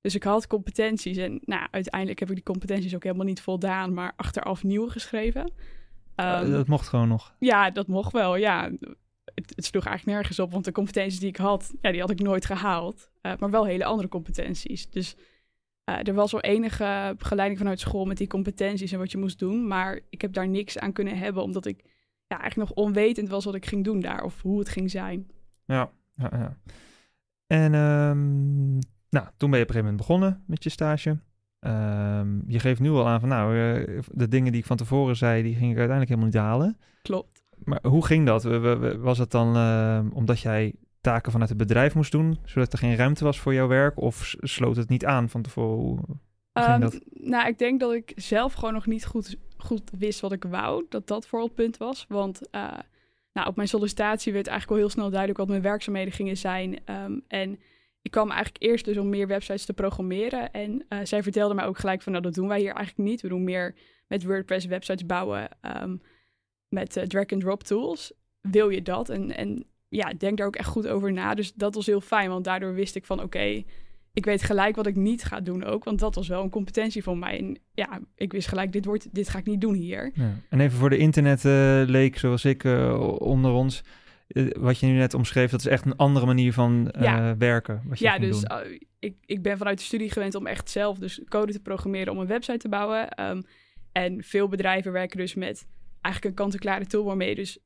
[0.00, 3.94] Dus ik had competenties en nou, uiteindelijk heb ik die competenties ook helemaal niet voldaan...
[3.94, 5.52] maar achteraf nieuwe geschreven.
[6.14, 7.34] Eh, Ehm, dat mocht gewoon nog.
[7.38, 8.70] ja, dat mocht wel, ja.
[9.24, 12.10] Het, het sloeg eigenlijk nergens op, want de competenties die ik had, ja, die had
[12.10, 13.10] ik nooit gehaald.
[13.20, 14.90] Eh, maar wel hele andere competenties.
[14.90, 15.16] Dus
[15.84, 19.38] eh, er was wel enige begeleiding vanuit school met die competenties en wat je moest
[19.38, 19.66] doen.
[19.66, 21.84] Maar ik heb daar niks aan kunnen hebben, omdat ik
[22.26, 25.30] ja, eigenlijk nog onwetend was wat ik ging doen daar of hoe het ging zijn.
[25.64, 26.56] Ja, ja, ja.
[27.46, 28.72] En ehm,
[29.10, 31.18] nou, toen ben je op een gegeven moment begonnen met je stage.
[31.58, 35.16] Ehm, je geeft nu al aan van, nou, eh, de dingen die ik van tevoren
[35.16, 36.78] zei, die ging ik uiteindelijk helemaal niet halen.
[37.02, 37.42] Klopt.
[37.64, 38.42] Maar hoe ging dat?
[38.98, 42.96] Was het dan ehm, omdat jij taken vanuit het bedrijf moest doen, zodat er geen
[42.96, 44.00] ruimte was voor jouw werk?
[44.00, 46.20] Of sloot het niet aan van tevoren?
[46.52, 47.00] Dat?
[47.12, 50.84] Nou, ik denk dat ik zelf gewoon nog niet goed, goed wist wat ik wou.
[50.88, 52.06] Dat dat vooral het punt was.
[52.08, 52.78] Want eh,
[53.38, 56.78] nou, op mijn sollicitatie werd eigenlijk al heel snel duidelijk wat mijn werkzaamheden gingen zijn.
[56.84, 57.58] Ehm, en
[58.02, 60.52] ik kwam eigenlijk eerst dus om meer websites te programmeren.
[60.52, 63.20] En eh, zij vertelde mij ook gelijk van, nou, dat doen wij hier eigenlijk niet.
[63.20, 63.74] We doen meer
[64.06, 65.96] met WordPress websites bouwen ehm,
[66.68, 68.12] met eh, drag-and-drop tools.
[68.40, 69.08] Wil je dat?
[69.08, 71.34] En, en ja, denk daar ook echt goed over na.
[71.34, 73.64] Dus dat was heel fijn, want daardoor wist ik van, oké,
[74.18, 77.02] ik weet gelijk wat ik niet ga doen ook, want dat was wel een competentie
[77.02, 77.38] van mij.
[77.38, 80.10] En ja, ik wist gelijk, dit, wordt, dit ga ik niet doen hier.
[80.14, 80.34] Ja.
[80.48, 83.82] En even voor de internetleek, zoals ik, eh, onder ons.
[84.28, 87.36] eh, wat je nu net omschreef, dat is echt een andere manier van eh, Ja.
[87.36, 87.82] werken.
[87.84, 88.56] Wat je Ja, dus uh,
[88.98, 92.18] ik, ik ben vanuit de studie gewend om echt zelf dus code te programmeren om
[92.18, 93.08] een website te bouwen.
[93.08, 93.42] Ehm,
[93.92, 95.66] en veel bedrijven werken dus met
[96.00, 97.58] eigenlijk een kant-en-klare tool waarmee je dus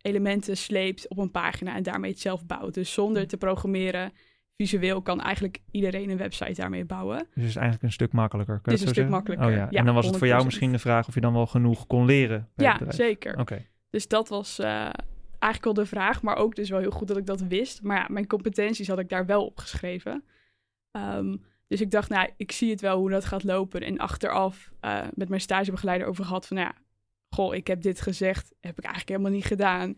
[0.00, 2.74] elementen sleept op een pagina en daarmee het zelf bouwt.
[2.74, 4.12] Dus zonder te programmeren,
[4.62, 7.18] visueel kan eigenlijk iedereen een website daarmee bouwen.
[7.18, 8.54] Dus het is eigenlijk een stuk makkelijker.
[8.54, 9.46] Het je is een stuk makkelijker.
[9.46, 9.66] Oh, ja.
[9.70, 10.44] Ja, en dan was het voor jou 100%.
[10.44, 12.48] misschien de vraag of je dan wel genoeg kon leren.
[12.56, 13.38] ja, zeker.
[13.38, 13.66] Oké.
[13.90, 14.68] Dus dat was eh,
[15.38, 17.82] eigenlijk wel de vraag, maar ook dus wel heel goed dat ik dat wist.
[17.82, 20.24] Maar ja, mijn competenties had ik daar wel opgeschreven.
[20.90, 21.36] Ehm,
[21.68, 23.80] dus ik dacht, nou, ik zie het wel hoe dat gaat lopen.
[23.80, 26.82] En achteraf eh, met mijn stagebegeleider over gehad van, nou ja,
[27.30, 29.96] goh, ik heb dit gezegd, heb ik eigenlijk helemaal niet gedaan.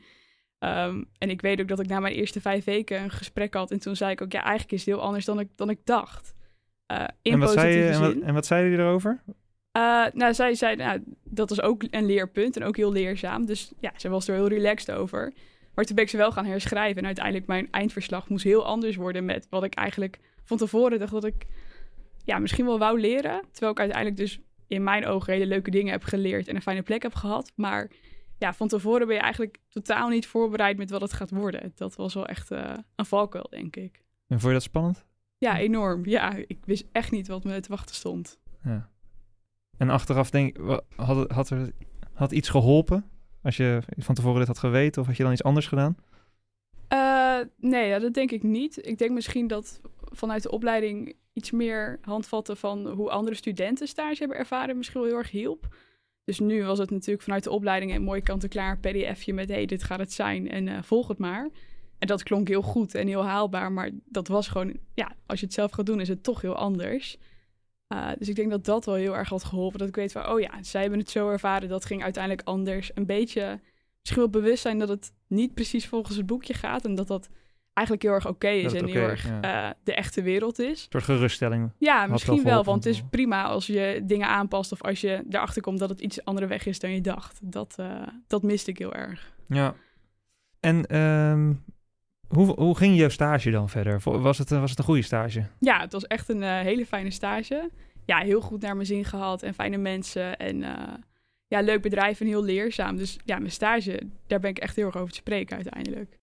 [0.64, 3.70] Ehm, en ik weet ook dat ik na mijn eerste vijf weken een gesprek had.
[3.70, 5.79] En toen zei ik ook, ja, eigenlijk is het heel anders dan ik, dan ik
[5.85, 6.35] dacht.
[6.87, 9.22] Eh, in En, wat zei je, en, wat, en wat zei je erover?
[9.72, 13.46] Eh, nou, zij zei, nou, dat was ook een leerpunt en ook heel leerzaam.
[13.46, 15.33] Dus ja, ze was er heel relaxed over.
[15.74, 16.98] Maar toen ben ik ze wel gaan herschrijven.
[16.98, 21.12] En uiteindelijk mijn eindverslag moest heel anders worden met wat ik eigenlijk van tevoren dacht
[21.12, 21.46] dat ik
[22.24, 23.42] ja, misschien wel wou leren.
[23.50, 26.83] Terwijl ik uiteindelijk dus in mijn ogen hele leuke dingen heb geleerd en een fijne
[26.83, 27.53] plek heb gehad.
[27.55, 27.90] Maar
[28.38, 31.73] ja, van tevoren ben je eigenlijk totaal niet voorbereid met wat het gaat worden.
[31.75, 34.03] Dat was wel echt eh, een valkuil, denk ik.
[34.27, 35.05] En vond je dat spannend?
[35.38, 36.07] Ja, enorm.
[36.07, 38.38] Ja, ik wist echt niet wat me te wachten stond.
[38.64, 38.90] Ja.
[39.79, 41.73] En achteraf denk ik, had, had er
[42.14, 43.11] had iets geholpen?
[43.42, 45.97] Als je van tevoren dit had geweten of had je dan iets anders gedaan?
[46.88, 48.87] Eh, nee, ja, dat denk ik niet.
[48.87, 54.18] Ik denk misschien dat vanuit de opleiding iets meer handvatten van hoe andere studenten stage
[54.18, 55.77] hebben ervaren misschien wel heel erg hielp.
[56.25, 59.67] Dus nu was het natuurlijk vanuit de opleiding een mooi kant-en-klaar pdfje met hé, hey,
[59.67, 61.51] dit gaat het zijn en eh, volg het maar.
[61.99, 65.47] En dat klonk heel goed en heel haalbaar, maar dat was gewoon, ja, als je
[65.47, 67.19] het zelf gaat doen is het toch heel anders.
[67.87, 69.79] Eh, dus ik denk dat dat wel heel erg had geholpen.
[69.79, 72.91] Dat ik weet van, oh ja, zij hebben het zo ervaren, dat ging uiteindelijk anders.
[72.95, 73.61] Een beetje
[74.01, 76.85] misschien wel bewust zijn dat het niet precies volgens het boekje gaat.
[76.85, 77.29] En dat dat
[77.75, 79.41] eigenlijk heel erg oké is en heel erg ja.
[79.69, 80.81] eh, de echte wereld is.
[80.83, 81.71] Een soort geruststelling.
[81.79, 85.63] Ja, misschien wel, want het is prima als je dingen aanpast of als je erachter
[85.63, 87.39] komt dat het iets andere weg is dan je dacht.
[87.43, 89.33] Dat, eh, dat miste ik heel erg.
[89.49, 89.75] Ja.
[90.61, 91.53] En ehm,
[92.29, 94.01] hoe, hoe ging jouw stage dan verder?
[94.05, 95.47] Was het, een- was het een goede stage?
[95.61, 97.71] Ja, het was echt een eh, hele fijne stage.
[98.07, 100.65] Ja, heel goed naar mijn zin gehad en fijne mensen en
[101.47, 102.97] ja, leuk bedrijf en heel leerzaam.
[102.97, 106.19] Dus ja, mijn stage, daar ben ik echt heel erg over te spreken uiteindelijk.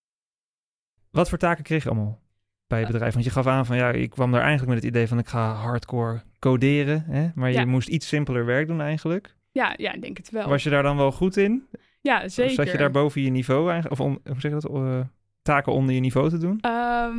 [1.12, 2.20] Wat voor taken kreeg je allemaal
[2.68, 2.94] bij het Eh.
[2.94, 3.14] bedrijf?
[3.14, 5.28] Want je gaf aan van ja, ik kwam daar eigenlijk met het idee van ik
[5.28, 7.04] ga hardcore coderen.
[7.08, 7.30] Hè?
[7.36, 9.36] Maar je moest iets simpeler werk doen eigenlijk.
[9.52, 10.48] Ja, ja, ik denk het wel.
[10.50, 11.68] Was je daar dan wel goed in?
[12.02, 12.50] ja, zeker.
[12.52, 14.02] Of zat je daar boven je niveau eigenlijk?
[14.02, 14.70] Of on- hoe zeg je dat?
[14.70, 15.00] Eh,
[15.42, 16.60] taken onder je niveau te doen?
[16.62, 17.18] Ehm,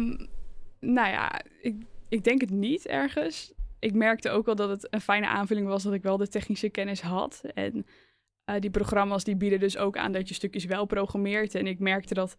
[0.80, 1.74] nou ja, ik,
[2.08, 3.52] ik denk het niet ergens.
[3.78, 6.68] Ik merkte ook wel dat het een fijne aanvulling was dat ik wel de technische
[6.68, 7.42] kennis had.
[7.54, 7.86] En
[8.44, 11.54] eh, die programma's die bieden dus ook aan dat je stukjes wel programmeert.
[11.54, 12.36] En ik merkte dat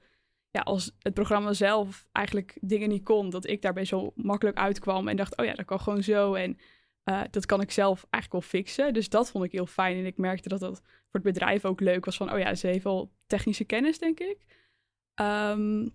[0.54, 5.08] ja, als het programma zelf eigenlijk dingen niet kon, dat ik daarbij zo makkelijk uitkwam
[5.08, 6.34] en dacht, oh ja, dat kan gewoon zo.
[6.34, 6.58] En
[7.04, 8.94] eh, dat kan ik zelf eigenlijk wel fixen.
[8.94, 9.98] Dus dat vond ik heel fijn.
[9.98, 12.68] En ik merkte dat dat voor het bedrijf ook leuk was van, oh ja, ze
[12.68, 14.38] heeft wel technische kennis, denk ik.
[15.14, 15.88] Ehm,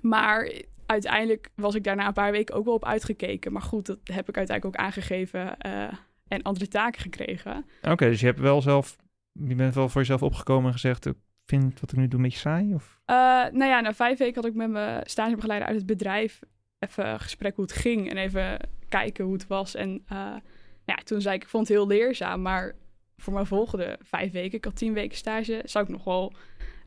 [0.00, 0.52] maar
[0.86, 3.52] uiteindelijk was ik daarna een paar weken ook wel op uitgekeken.
[3.52, 5.92] Maar goed, dat heb ik uiteindelijk ook aangegeven eh,
[6.28, 7.66] en andere taken gekregen.
[7.82, 8.96] Oké, dus je hebt wel zelf,
[9.32, 11.06] je bent wel voor jezelf opgekomen en gezegd,
[11.44, 12.74] ik vind wat ik nu doe een beetje saai?
[12.74, 13.00] Of?
[13.04, 13.16] Eh,
[13.52, 16.40] nou ja, na vijf weken had ik met mijn stagebegeleider uit het bedrijf
[16.78, 19.74] even gesprek hoe het ging en even kijken hoe het was.
[19.74, 20.40] En eh, nou
[20.84, 22.74] ja, toen zei ik, ik vond het heel leerzaam, maar
[23.16, 26.32] voor mijn volgende vijf weken, ik had tien weken stage, zou ik nog wel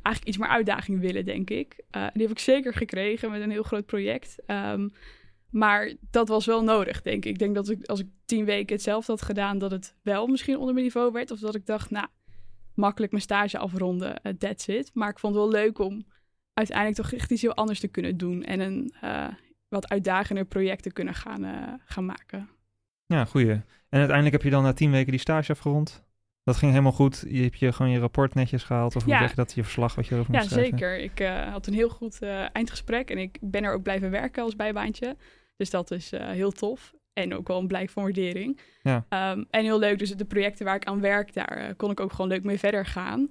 [0.02, 1.84] eigenlijk iets meer uitdaging willen, denk ik.
[1.90, 4.36] Eh, die heb ik zeker gekregen met een heel groot project.
[4.46, 4.90] Ehm,
[5.50, 7.32] maar dat was wel nodig, denk ik.
[7.32, 10.58] Ik denk dat ik, als ik tien weken hetzelfde had gedaan, dat het wel misschien
[10.58, 11.32] onder mijn niveau werd.
[11.32, 12.08] Of dat ik dacht, nou,
[12.78, 14.92] makkelijk mijn stage afronden, eh, that's it.
[14.94, 16.06] Maar ik vond het wel leuk om
[16.54, 18.44] uiteindelijk toch echt iets heel anders te kunnen doen.
[18.44, 19.28] En een eh,
[19.68, 22.50] wat uitdagender project te kunnen gaan, eh, gaan maken.
[23.06, 23.50] Ja, goeie.
[23.90, 26.06] En uiteindelijk heb je dan na tien weken die stage afgerond?
[26.44, 27.26] Dat ging helemaal goed.
[27.28, 28.96] Je hebt je gewoon je rapport netjes gehaald.
[28.96, 29.20] Of hoe Ja.
[29.20, 29.54] zeg je dat?
[29.54, 30.78] Je verslag wat je erover Ja, moest schrijven.
[30.78, 31.00] zeker.
[31.00, 31.20] Ik
[31.52, 32.20] had een heel goed
[32.52, 35.16] eindgesprek en ik ben er ook blijven werken als bijbaantje.
[35.58, 36.94] Dus dat is heel tof.
[37.18, 38.60] En ook wel een blijk van waardering.
[38.82, 39.06] Ja.
[39.10, 42.00] Ehm, en heel leuk, dus de projecten waar ik aan werk, daar eh, kon ik
[42.00, 43.30] ook gewoon leuk mee verder gaan.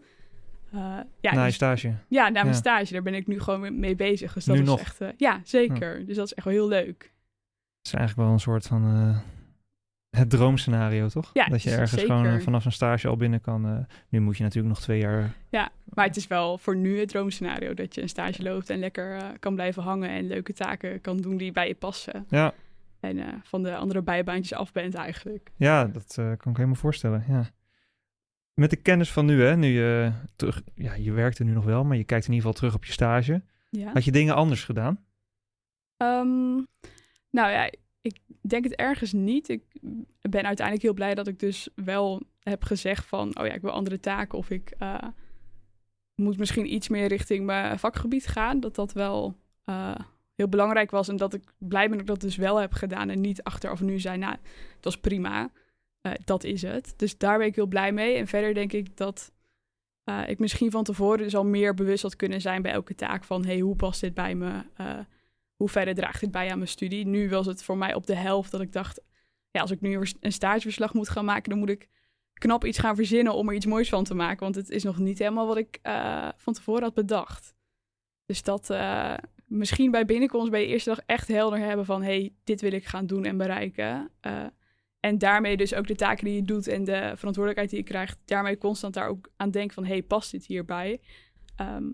[0.73, 0.81] Eh,
[1.21, 1.95] ja, Na je dus- stage.
[2.09, 2.53] ja, na mijn Ja.
[2.53, 4.33] stage, daar ben ik nu gewoon mee- bezig.
[4.33, 4.81] Dus dat Nu is nog?
[4.81, 6.07] echt, eh, ja, zeker.
[6.07, 7.03] Dus dat is echt wel heel leuk.
[7.79, 8.83] Het is eigenlijk wel een soort van
[10.11, 11.31] het droomscenario, toch?
[11.33, 12.07] Ja, dat je ergens zeker.
[12.07, 13.87] gewoon vanaf een stage al binnen kan.
[14.09, 15.35] nu moet je natuurlijk nog twee jaar.
[15.95, 19.19] Maar het is wel voor nu het droomscenario dat je een stage loopt en lekker
[19.39, 22.27] kan blijven hangen en leuke taken kan doen die bij je passen.
[22.29, 22.53] Ja,
[23.07, 25.51] En eh, van de andere bijbaantjes af bent eigenlijk.
[25.57, 27.25] ja dat eh, kan ik helemaal voorstellen.
[27.29, 27.51] Ja.
[28.55, 31.65] Met de kennis van nu, hè, nu je terug, ja, je werkt er nu nog
[31.65, 33.43] wel, maar je kijkt in ieder geval terug op je stage.
[33.71, 33.93] Ja.
[33.93, 35.05] Had je dingen anders gedaan?
[35.97, 36.55] Ehm,
[37.31, 39.49] nou ja, ik denk het ergens niet.
[39.49, 39.63] Ik
[40.21, 43.39] ben uiteindelijk heel blij dat ik dus wel heb gezegd van...
[43.39, 44.99] oh ja, ik wil andere taken of ik eh,
[46.15, 48.61] moet misschien iets meer richting mijn vakgebied gaan.
[48.61, 49.37] Dat dat wel
[50.37, 53.11] heel belangrijk was en dat ik blij ben dat ik dat dus wel heb gedaan...
[53.11, 54.37] en niet achteraf nu zei, nou,
[54.75, 55.51] het was prima,
[56.01, 56.95] Eh, dat is het.
[56.97, 58.17] Dus daar ben ik heel blij mee.
[58.17, 59.33] En verder denk ik dat
[60.05, 62.63] eh, ik misschien van tevoren dus al meer bewust had kunnen zijn...
[62.63, 64.63] bij elke taak van, hey, hoe past dit bij me...
[64.75, 64.99] Eh,
[65.57, 67.07] hoe verder draagt dit bij aan mijn studie?
[67.07, 69.01] Nu was het voor mij op de helft dat ik dacht,
[69.51, 71.89] ja, als ik nu een stageverslag moet gaan maken, dan moet ik
[72.33, 74.41] knap iets gaan verzinnen om er iets moois van te maken.
[74.41, 75.79] Want het is nog niet helemaal wat ik
[76.37, 77.55] van tevoren had bedacht.
[78.27, 78.71] Dus dat
[79.47, 82.85] misschien bij binnenkomst bij de eerste dag echt helder hebben van, hey, dit wil ik
[82.85, 84.11] gaan doen en bereiken.
[84.21, 84.47] Eh,
[85.01, 88.19] en daarmee dus ook de taken die je doet en de verantwoordelijkheid die je krijgt,
[88.25, 91.01] daarmee constant daar ook aan denken van, hey, past dit hierbij?
[91.57, 91.85] Ehm,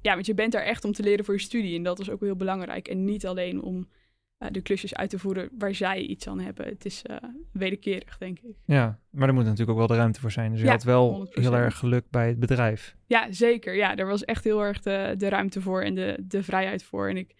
[0.00, 1.76] ja, want je bent daar echt om te leren voor je studie.
[1.76, 2.88] En dat is ook heel belangrijk.
[2.88, 3.88] En niet alleen om
[4.42, 6.66] uh, de klusjes uit te voeren waar zij iets aan hebben.
[6.66, 7.16] Het is uh,
[7.52, 8.56] wederkerig, denk ik.
[8.64, 10.50] Ja, maar er moet natuurlijk ook wel de ruimte voor zijn.
[10.50, 11.30] Dus je Ja, had wel 100%.
[11.32, 12.96] heel erg geluk bij het bedrijf.
[13.06, 13.74] Ja, zeker.
[13.76, 17.08] Ja, er was echt heel erg de, de ruimte voor en de, de vrijheid voor.
[17.08, 17.34] En ik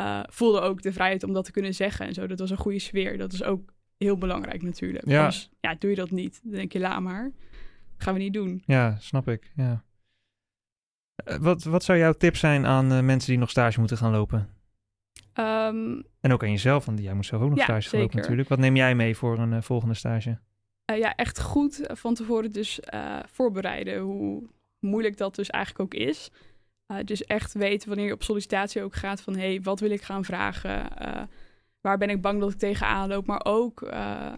[0.00, 2.26] uh, voelde ook de vrijheid om dat te kunnen zeggen en zo.
[2.26, 3.18] Dat was een goede sfeer.
[3.18, 5.08] Dat is ook heel belangrijk natuurlijk.
[5.08, 5.24] Ja.
[5.26, 7.32] Dus ja, doe je dat niet, dan denk je, laat maar.
[7.96, 8.62] gaan we niet doen.
[8.66, 9.50] Ja, snap ik.
[9.56, 9.84] Ja.
[11.16, 14.12] Eh, Wat, wat zou jouw tip zijn aan eh, mensen die nog stage moeten gaan
[14.12, 14.48] lopen?
[15.36, 18.48] Ehm, En ook aan jezelf, want jij moet zelf ook nog Ja, stage lopen natuurlijk.
[18.48, 20.38] Wat neem jij mee voor een eh, volgende stage?
[20.84, 23.98] Eh, ja, echt goed van tevoren dus eh, voorbereiden.
[23.98, 24.48] Hoe
[24.80, 26.30] moeilijk dat dus eigenlijk ook is.
[26.86, 29.34] Eh, dus echt weten wanneer je op sollicitatie ook gaat van...
[29.36, 30.96] hé, hey, wat wil ik gaan vragen?
[30.98, 31.22] Eh,
[31.80, 33.26] waar ben ik bang dat ik tegenaan loop?
[33.26, 34.32] Maar ook, eh,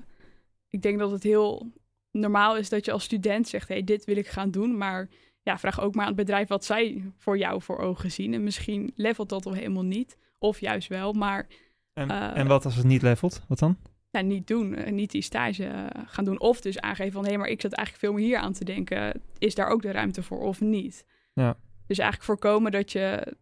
[0.68, 1.72] ik denk dat het heel
[2.11, 3.68] normaal is dat je als student zegt...
[3.68, 4.76] hé, hey, dit wil ik gaan doen.
[4.76, 5.08] Maar
[5.42, 8.34] ja, vraag ook maar aan het bedrijf wat zij voor jou voor ogen zien.
[8.34, 10.16] En misschien levelt dat al helemaal niet.
[10.38, 11.46] Of juist wel, maar
[11.92, 13.42] En, Eh, en wat als het niet levelt?
[13.48, 13.77] Wat dan?
[14.11, 14.74] ja, niet doen.
[14.74, 16.40] eh, niet die stage eh, gaan doen.
[16.40, 19.22] Of dus aangeven van, hé, maar ik zat eigenlijk veel meer hier aan te denken.
[19.38, 21.05] Is daar ook de ruimte voor of niet?
[21.33, 21.57] Ja.
[21.87, 23.35] Dus eigenlijk voorkomen dat je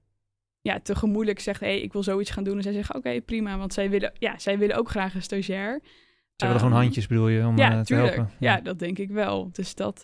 [0.60, 2.56] ja, te gemoedelijk zegt, hé, ik wil zoiets gaan doen.
[2.56, 3.58] En zij zeggen, oké, prima.
[3.58, 5.80] Want zij willen, ja, zij willen ook graag een stagiair.
[6.36, 8.14] Ze willen gewoon Ehm, handjes, bedoel je, om ja, te tuurlijk.
[8.14, 8.34] helpen?
[8.40, 8.60] Ja.
[8.60, 9.48] dat denk ik wel.
[9.52, 10.00] Dus dat,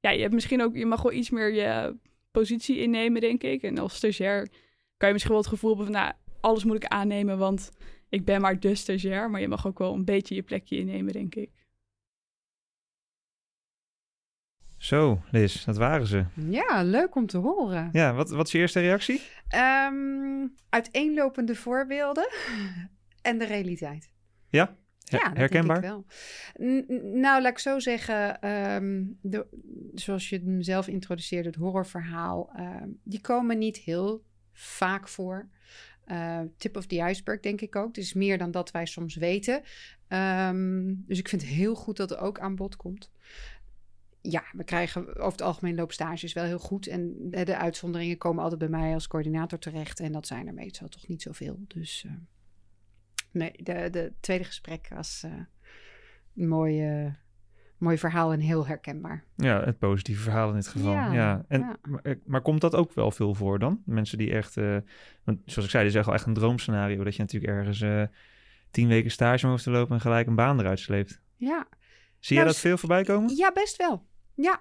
[0.00, 1.96] ja, je hebt misschien ook, je mag wel iets meer je
[2.30, 3.62] positie innemen, denk ik.
[3.62, 4.48] En als stagiair
[4.96, 7.70] kan je misschien wel het gevoel hebben van, nou, alles moet ik aannemen, want
[8.08, 9.30] ik ben maar de stagiair.
[9.30, 11.50] Maar je mag ook wel een beetje je plekje innemen, denk ik.
[14.78, 16.24] Zo, Liz, dat waren ze.
[16.34, 17.88] Ja, leuk om te horen.
[17.92, 19.22] Ja, wat, wat is je eerste reactie?
[19.48, 22.28] Ehm, uiteenlopende voorbeelden
[23.22, 24.10] en de realiteit.
[24.48, 24.76] Ja?
[25.04, 25.80] Her- Ja, herkenbaar?
[25.80, 26.04] Denk ik
[26.56, 26.68] wel.
[26.68, 29.46] N- n- nou, laat ik zo zeggen, ehm, de,
[29.94, 34.24] zoals je hem zelf introduceerde, het horrorverhaal, ehm, die komen niet heel
[34.56, 35.48] vaak voor.
[36.04, 37.96] Eh, tip of the iceberg, denk ik ook.
[37.96, 39.62] Is meer dan dat wij soms weten.
[40.08, 43.10] Ehm, dus ik vind het heel goed dat er ook aan bod komt.
[44.20, 46.86] Ja, we krijgen over het algemeen loopstages wel heel goed.
[46.86, 50.00] En de, de uitzonderingen komen altijd bij mij als coördinator terecht.
[50.00, 51.64] En dat zijn er meestal toch niet zoveel.
[51.68, 52.12] Dus eh,
[53.30, 55.32] nee, de, de tweede gesprek was eh,
[56.36, 57.12] een mooi, eh,
[57.78, 59.24] mooi verhaal en heel herkenbaar.
[59.36, 60.92] Ja, het positieve verhaal in dit geval.
[60.92, 61.76] Ja, Ja, En, ja.
[61.82, 63.82] Maar, eh, maar komt dat ook wel veel voor dan?
[63.84, 64.76] Mensen die echt, eh,
[65.24, 67.04] want zoals ik zei, dit is echt wel echt een droomscenario.
[67.04, 68.02] Dat je natuurlijk ergens eh,
[68.70, 71.20] tien weken stage hoeft te lopen en gelijk een baan eruit sleept.
[71.36, 71.66] Ja,
[72.18, 73.36] Zie jij Nou, dat veel voorbij komen?
[73.36, 74.06] Ja, best wel.
[74.34, 74.60] Ja.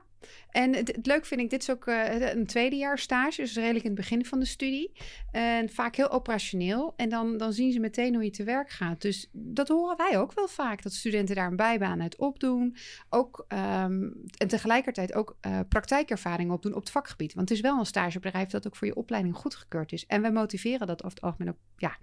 [0.50, 3.92] En het, leuk vind ik, dit is ook eh, een tweedejaars stage, dus redelijk in
[3.92, 4.92] het begin van de studie.
[5.32, 6.94] En vaak heel operationeel.
[6.96, 9.02] En dan, dan zien ze meteen hoe je te werk gaat.
[9.02, 12.76] Dus dat horen wij ook wel vaak, dat studenten daar een bijbaan uit opdoen.
[13.10, 17.34] Ook, ehm, en tegelijkertijd ook eh, praktijkervaring opdoen op het vakgebied.
[17.34, 20.06] Want het is wel een stagebedrijf dat ook voor je opleiding goedgekeurd is.
[20.06, 21.98] En wij motiveren dat over het algemeen ook, ja,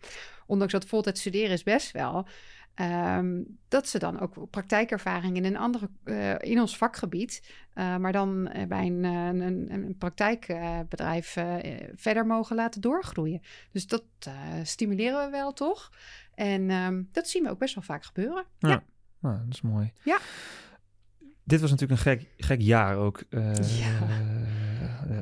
[0.46, 2.26] ondanks dat voltijd studeren is best wel.
[2.74, 7.42] Ehm, dat ze dan ook praktijkervaring in een andere, eh, in ons vakgebied,
[7.74, 11.36] eh, maar dan eh, bij een, een, een praktijkbedrijf
[11.94, 13.42] verder mogen laten doorgroeien.
[13.72, 14.04] Dus dat
[14.62, 15.90] stimuleren we wel toch?
[16.34, 18.44] En ehm, dat zien we ook best wel vaak gebeuren.
[18.58, 18.68] Ja.
[18.68, 18.82] Ja.
[19.22, 19.92] Ah, dat is mooi.
[20.02, 20.18] Ja.
[21.44, 23.22] Dit was natuurlijk een gek, gek jaar ook.
[23.30, 23.98] Ja.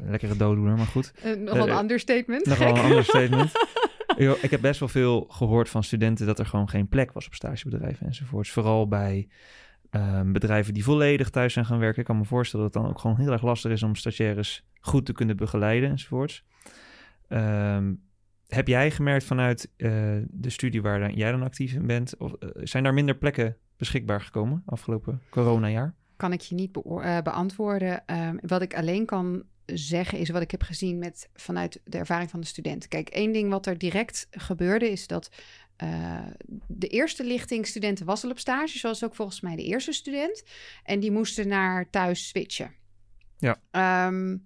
[0.08, 1.12] lekkere dooddoener, maar goed.
[1.24, 2.46] Uh, nog wel een Eh, understatement.
[2.46, 3.89] Nog een Gek.
[4.42, 7.34] ik heb best wel veel gehoord van studenten dat er gewoon geen plek was op
[7.34, 8.50] stagebedrijven enzovoorts.
[8.50, 9.28] Vooral bij
[9.90, 12.00] ehm, bedrijven die volledig thuis zijn gaan werken.
[12.00, 14.64] Ik kan me voorstellen dat het dan ook gewoon heel erg lastig is om stagiaires
[14.80, 16.44] goed te kunnen begeleiden enzovoorts.
[17.28, 17.94] Ehm,
[18.48, 19.90] heb jij gemerkt vanuit eh,
[20.28, 24.20] de studie waar jij dan actief in bent, of, eh, zijn daar minder plekken beschikbaar
[24.20, 25.94] gekomen afgelopen coronajaar?
[26.20, 28.06] kan ik je niet eh, beantwoorden.
[28.06, 29.42] Ehm, wat ik alleen kan
[29.74, 32.88] zeggen is wat ik heb gezien met, vanuit de ervaring van de student.
[32.88, 35.30] Kijk, één ding wat er direct gebeurde is dat
[35.76, 36.26] eh,
[36.66, 40.42] de eerste lichting studenten was al op stage, zoals ook volgens mij de eerste student.
[40.84, 42.74] En die moesten naar thuis switchen.
[43.38, 43.60] Ja.
[43.70, 44.36] Ehm,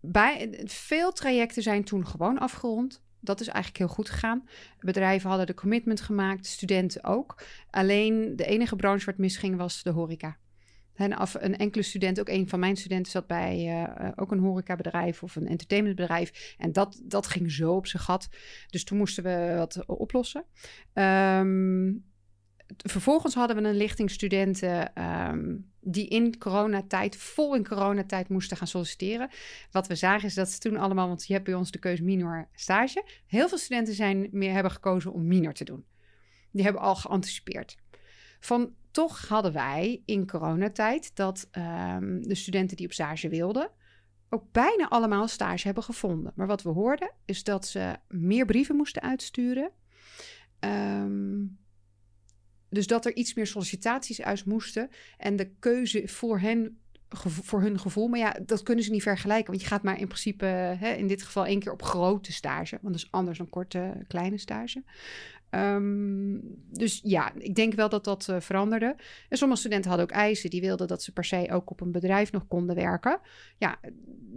[0.00, 3.02] bij, veel trajecten zijn toen gewoon afgerond.
[3.20, 4.48] Dat is eigenlijk heel goed gegaan.
[4.80, 7.42] Bedrijven hadden de commitment gemaakt, studenten ook.
[7.70, 10.36] Alleen de enige branche waar het misging was de horeca.
[10.98, 14.32] En af, een enkele student, ook een van mijn studenten, zat bij eh, eh, ook
[14.32, 16.54] een horecabedrijf of een entertainmentbedrijf.
[16.58, 18.28] En dat, dat ging zo op zijn gat.
[18.70, 20.44] Dus toen moesten we wat oplossen.
[20.92, 21.92] Ehm,
[22.76, 28.66] vervolgens hadden we een lichting studenten ehm, die in coronatijd, vol in coronatijd, moesten gaan
[28.66, 29.28] solliciteren.
[29.70, 32.00] Wat we zagen is dat ze toen allemaal, want je hebt bij ons de keus
[32.00, 33.04] minor stage.
[33.26, 35.84] Heel veel studenten zijn meer hebben gekozen om minor te doen.
[36.50, 37.76] Die hebben al geanticipeerd.
[38.40, 43.70] Van toch hadden wij in coronatijd dat ehm, de studenten die op stage wilden,
[44.28, 46.32] ook bijna allemaal stage hebben gevonden.
[46.34, 49.70] Maar wat we hoorden is dat ze meer brieven moesten uitsturen.
[50.58, 51.44] Ehm,
[52.68, 54.90] dus dat er iets meer sollicitaties uit moesten.
[55.16, 56.78] En de keuze voor hen,
[57.08, 58.08] voor hun gevoel.
[58.08, 59.46] Maar ja, dat kunnen ze niet vergelijken.
[59.46, 60.44] Want je gaat maar in principe,
[60.78, 62.78] hè, in dit geval één keer op grote stage.
[62.82, 64.82] Want dat is anders dan korte, kleine stage.
[65.50, 66.38] Ehm,
[66.70, 68.96] dus ja, ik denk wel dat dat eh, veranderde.
[69.28, 70.50] En sommige studenten hadden ook eisen.
[70.50, 73.20] Die wilden dat ze per se ook op een bedrijf nog konden werken.
[73.56, 73.78] Ja,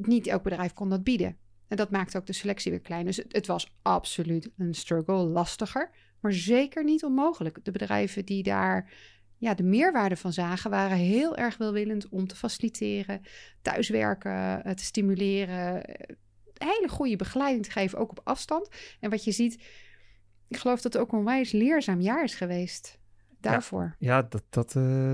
[0.01, 1.37] niet elk bedrijf kon dat bieden.
[1.67, 3.05] En dat maakte ook de selectie weer klein.
[3.05, 5.91] Dus het, was absoluut een struggle, lastiger.
[6.19, 7.59] Maar zeker niet onmogelijk.
[7.63, 8.91] De bedrijven die daar
[9.37, 13.21] ja, de meerwaarde van zagen, waren heel erg welwillend om te faciliteren,
[13.61, 16.15] thuiswerken eh, te stimuleren, eh,
[16.57, 18.69] hele goede begeleiding te geven, ook op afstand.
[18.99, 19.63] En wat je ziet,
[20.51, 22.97] ik geloof dat het ook een onwijs leerzaam jaar is geweest
[23.41, 23.95] daarvoor.
[23.99, 25.13] Ja, dat, dat, eh,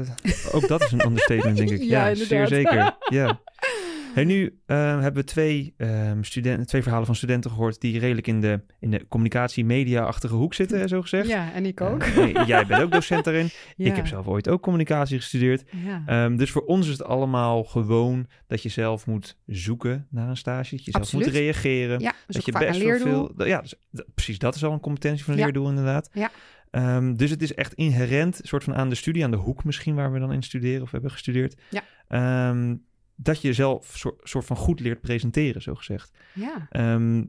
[0.52, 1.82] ook dat is een understatement, denk ik.
[1.82, 2.98] Ja, Ja, zeer zeker.
[3.10, 3.40] Ja.
[4.18, 8.28] Hey, nu eh, hebben we twee, ehm, studenten, twee verhalen van studenten gehoord die redelijk
[8.28, 11.28] in de, in de communicatie-media-achtige hoek zitten, zo gezegd.
[11.28, 12.04] Ja, en ik ook.
[12.04, 13.50] Eh, nee, jij bent ook docent daarin.
[13.76, 13.86] Ja.
[13.86, 15.64] Ik heb zelf ooit ook communicatie gestudeerd.
[15.86, 16.04] Ja.
[16.06, 20.38] Ehm, dus voor ons is het allemaal gewoon dat je zelf moet zoeken naar een
[20.38, 20.76] stage.
[20.76, 21.26] Dat je zelf Absoluut.
[21.26, 22.00] moet reageren.
[22.00, 23.46] ja, dat je best wel veel.
[23.46, 23.76] Ja, dus,
[24.14, 24.40] precies.
[24.40, 26.10] Dat is al een competentie van een leerdoel, inderdaad.
[26.14, 26.32] Ja.
[26.72, 29.96] Ehm, dus het is echt inherent, soort van aan de studie, aan de hoek misschien
[29.96, 31.56] waar we dan in studeren of hebben gestudeerd.
[31.70, 31.84] Ja.
[32.08, 32.76] Ehm,
[33.20, 36.18] dat je zelf soort, soort van goed leert presenteren, zo gezegd.
[36.34, 36.68] Ja.
[36.70, 37.24] Ehm,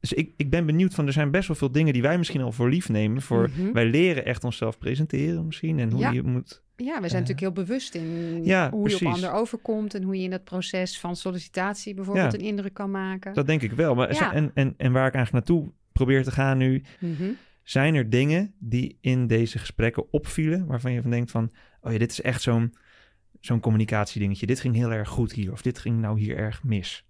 [0.00, 2.40] dus ik, ik ben benieuwd van, er zijn best wel veel dingen die wij misschien
[2.40, 3.22] al voor lief nemen.
[3.22, 3.72] Voor, Mhm.
[3.72, 6.10] Wij leren echt onszelf presenteren misschien en hoe Ja.
[6.10, 6.62] je moet...
[6.76, 10.02] Ja, we zijn Eh, natuurlijk heel bewust in ja, hoe je op ander overkomt en
[10.02, 12.38] hoe je in dat proces van sollicitatie bijvoorbeeld Ja.
[12.38, 13.34] een indruk kan maken.
[13.34, 13.94] Dat denk ik wel.
[13.94, 14.32] Maar, Ja.
[14.32, 17.30] en, en, en waar ik eigenlijk naartoe probeer te gaan nu, Mhm.
[17.62, 21.50] zijn er dingen die in deze gesprekken opvielen, waarvan je van denkt van,
[21.80, 22.74] oh ja, dit is echt zo'n
[23.48, 24.46] zo'n communicatiedingetje.
[24.46, 27.04] Dit ging heel erg goed hier, of dit ging nou hier erg mis.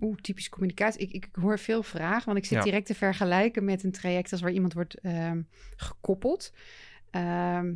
[0.00, 1.00] Oeh, typisch communicatie.
[1.00, 2.64] Ik, ik hoor veel vragen, want ik zit Ja.
[2.64, 5.42] direct te vergelijken met een traject als waar iemand wordt ehm,
[5.76, 6.52] gekoppeld.
[7.10, 7.74] Ehm,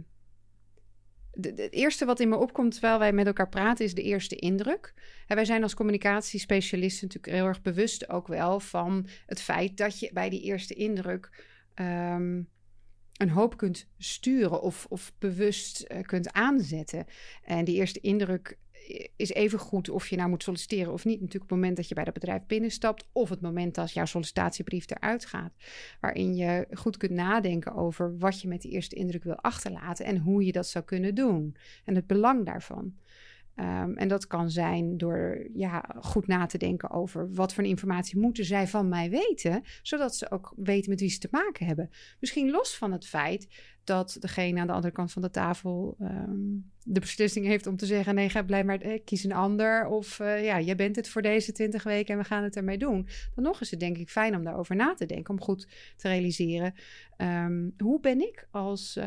[1.33, 4.03] de, de- het eerste wat in me opkomt terwijl wij met elkaar praten is de
[4.03, 4.95] eerste indruk.
[5.27, 9.99] En wij zijn als communicatiespecialisten natuurlijk heel erg bewust ook wel van het feit dat
[9.99, 11.45] je bij die eerste indruk
[11.75, 12.43] ehm,
[13.19, 17.07] een hoop kunt sturen of, of bewust eh, kunt aanzetten.
[17.45, 18.59] En die eerste indruk
[19.17, 21.21] is even goed of je nou moet solliciteren of niet.
[21.21, 23.09] Natuurlijk het moment dat je bij dat bedrijf binnenstapt...
[23.13, 25.53] of het moment dat jouw sollicitatiebrief eruit gaat.
[26.01, 30.05] Waarin je goed kunt nadenken over wat je met die eerste indruk wil achterlaten...
[30.05, 31.57] en hoe je dat zou kunnen doen.
[31.85, 32.95] En het belang daarvan.
[33.59, 38.19] Ehm, en dat kan zijn door ja, goed na te denken over wat voor informatie
[38.19, 41.91] moeten zij van mij weten, zodat ze ook weten met wie ze te maken hebben.
[42.21, 43.49] Misschien los van het feit
[43.85, 47.87] dat degene aan de andere kant van de tafel ehm, de beslissing heeft om te
[47.87, 49.87] zeggen: nee, ga blij maar, eh, kies een ander.
[49.87, 52.79] Of eh, ja, jij bent het voor deze twintig weken en we gaan het ermee
[52.79, 53.09] doen.
[53.35, 56.09] Dan nog is het denk ik fijn om daarover na te denken, om goed te
[56.09, 56.75] realiseren:
[57.17, 58.99] ehm, hoe ben ik als.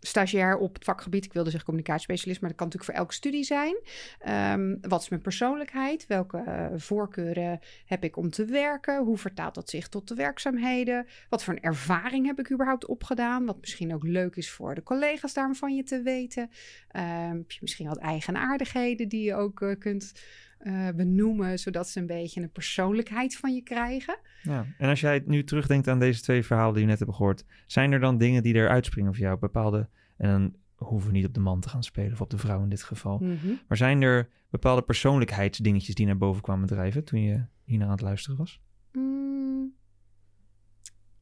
[0.00, 1.24] Stagiair op het vakgebied.
[1.24, 3.76] Ik wilde zeggen communicatiespecialist, maar dat kan natuurlijk voor elke studie zijn.
[4.18, 6.06] Ehm, wat is mijn persoonlijkheid?
[6.06, 9.04] Welke eh, voorkeuren heb ik om te werken?
[9.04, 11.06] Hoe vertaalt dat zich tot de werkzaamheden?
[11.28, 13.46] Wat voor een ervaring heb ik überhaupt opgedaan?
[13.46, 16.50] Wat misschien ook leuk is voor de collega's daarvan je te weten.
[16.88, 20.12] Ehm, heb je misschien wat eigenaardigheden die je ook eh, kunt
[20.58, 24.18] eh, benoemen, zodat ze een beetje een persoonlijkheid van je krijgen?
[24.42, 24.66] Ja.
[24.78, 27.92] En als jij nu terugdenkt aan deze twee verhalen die we net hebben gehoord, zijn
[27.92, 29.38] er dan dingen die er uitspringen voor jou?
[29.38, 32.38] Bepaalde, en dan hoeven we niet op de man te gaan spelen of op de
[32.38, 33.18] vrouw in dit geval.
[33.18, 33.52] Mhm.
[33.68, 37.92] Maar zijn er bepaalde persoonlijkheidsdingetjes die naar boven kwamen drijven toen je hier naar aan
[37.92, 38.60] het luisteren was?
[38.92, 39.74] Mm.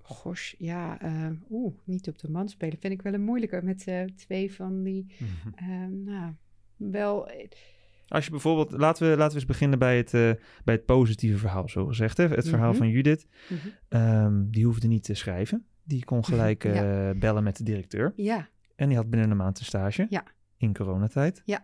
[0.03, 3.87] Gosh, ja, uh, oeh, niet op de man spelen vind ik wel een moeilijke met
[3.87, 5.07] uh, twee van die,
[5.63, 6.33] uh, nou,
[6.77, 7.31] wel...
[8.09, 10.11] Als je bijvoorbeeld, laten we, laten we eens beginnen bij het,
[10.65, 12.17] bij het positieve verhaal, zo gezegd.
[12.17, 12.27] Hè?
[12.29, 12.79] Het verhaal Mhm.
[12.79, 13.59] van Judith, Mhm.
[13.89, 15.67] Ehm, die hoefde niet te schrijven.
[15.85, 17.09] Die kon gelijk Ja.
[17.09, 18.13] eh, bellen met de directeur.
[18.17, 20.07] Ja, En die had binnen een maand een stage.
[20.11, 20.23] Ja.
[20.57, 21.43] In coronatijd.
[21.45, 21.61] Ja.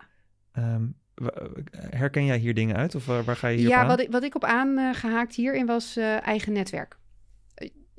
[0.53, 0.83] Ehm,
[1.15, 1.49] wa-
[1.91, 2.95] herken jij hier dingen uit?
[2.95, 3.89] Of waar, waar ga je hier ja op aan?
[3.89, 6.97] wat, ik, wat ik op aangehaakt hierin was eh, eigen netwerk.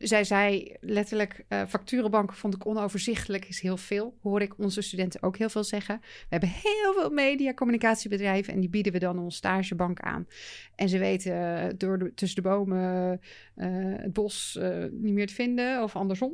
[0.03, 4.17] Zij zei letterlijk, eh, facturenbanken vond ik onoverzichtelijk, is heel veel.
[4.21, 5.99] Hoor ik onze studenten ook heel veel zeggen.
[6.01, 10.27] We hebben heel veel media, communicatiebedrijven en die bieden we dan ons stagebank aan.
[10.75, 13.21] En ze weten eh, door de, tussen de bomen
[13.55, 14.59] eh, het bos
[14.91, 16.33] niet meer te vinden of andersom.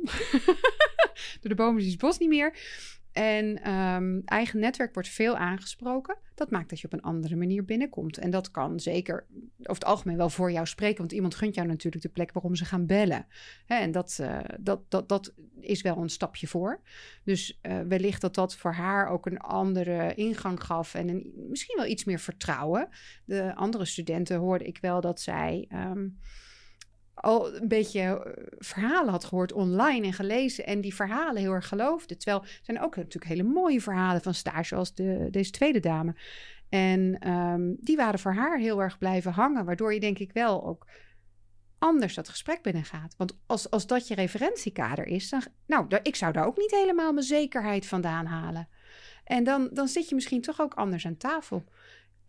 [1.40, 2.52] door de bomen is het bos niet meer.
[3.12, 6.18] En ehm, eigen netwerk wordt veel aangesproken.
[6.34, 8.18] Dat maakt dat je op een andere manier binnenkomt.
[8.18, 10.98] En dat kan zeker over het algemeen wel voor jou spreken.
[10.98, 13.26] Want iemand gunt jou natuurlijk de plek waarom ze gaan bellen.
[13.66, 16.80] Hè, en dat, eh, dat, dat, dat is wel een stapje voor.
[17.24, 20.94] Dus eh, wellicht dat dat voor haar ook een andere ingang gaf.
[20.94, 22.88] En een, misschien wel iets meer vertrouwen.
[23.24, 25.66] De andere studenten hoorde ik wel dat zij.
[25.68, 26.08] ehm,
[27.20, 31.68] al een beetje eh, verhalen had gehoord online en gelezen en die verhalen heel erg
[31.68, 32.16] geloofde.
[32.16, 36.14] Terwijl er zijn ook natuurlijk hele mooie verhalen van stage, zoals de, deze tweede dame.
[36.68, 40.66] En ehm, die waren voor haar heel erg blijven hangen, waardoor je denk ik wel
[40.66, 40.86] ook
[41.78, 43.14] anders dat gesprek binnengaat.
[43.16, 47.12] Want als, als dat je referentiekader is, dan, nou, ik zou daar ook niet helemaal
[47.12, 48.68] mijn zekerheid vandaan halen.
[49.24, 51.64] En dan, dan zit je misschien toch ook anders aan tafel.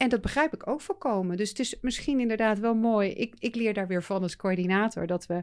[0.02, 1.38] En dat begrijp ik ook volkomen.
[1.38, 3.10] Dus het is misschien inderdaad wel mooi.
[3.10, 5.34] Ik, ik leer daar weer van als coördinator dat we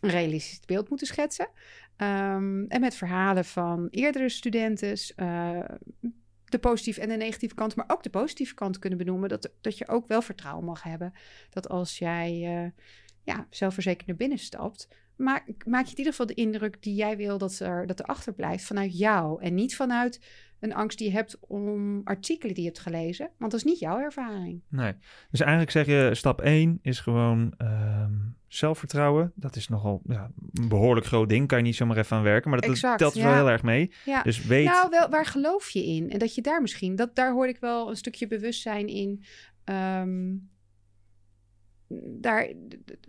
[0.00, 1.48] een realistisch beeld moeten schetsen.
[1.96, 4.96] Ehm, en met verhalen van eerdere studenten.
[5.16, 5.60] eh,
[6.44, 9.28] de positieve en de negatieve kant, maar ook de positieve kant kunnen benoemen.
[9.28, 11.12] Dat, dat je ook wel vertrouwen mag hebben.
[11.50, 12.84] Dat als jij eh,
[13.24, 17.16] ja, zelfverzekerd naar binnen stapt, maak, maak je in ieder geval de indruk die jij
[17.16, 19.42] wil dat er, dat er achterblijft vanuit jou.
[19.42, 20.20] En niet vanuit
[20.60, 23.30] een angst die je hebt om artikelen die je hebt gelezen.
[23.38, 24.60] Want dat is niet jouw ervaring.
[24.68, 24.94] Nee.
[25.30, 28.12] Dus eigenlijk zeg je, stap 1 is gewoon ehm,
[28.48, 29.32] zelfvertrouwen.
[29.34, 31.46] Dat is nogal ja, een behoorlijk groot ding.
[31.48, 32.50] Kan je niet zomaar even aan werken.
[32.50, 33.24] Maar dat, dat telt ja.
[33.24, 33.92] wel heel erg mee.
[34.04, 34.22] Ja.
[34.22, 34.66] Dus weet...
[34.66, 36.10] Nou, wel, waar geloof je in?
[36.10, 39.24] En dat je daar misschien, dat, daar hoor ik wel een stukje bewustzijn in.
[39.64, 40.34] ehm,
[42.20, 42.52] daar,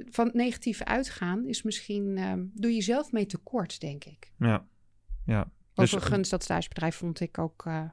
[0.10, 4.32] van het negatieve uitgaan is misschien, ehm, doe je zelf mee tekort, denk ik.
[4.38, 4.66] Ja.
[5.26, 5.52] ja.
[5.74, 7.84] Dus, Overigens, dat stagebedrijf vond ik ook eh,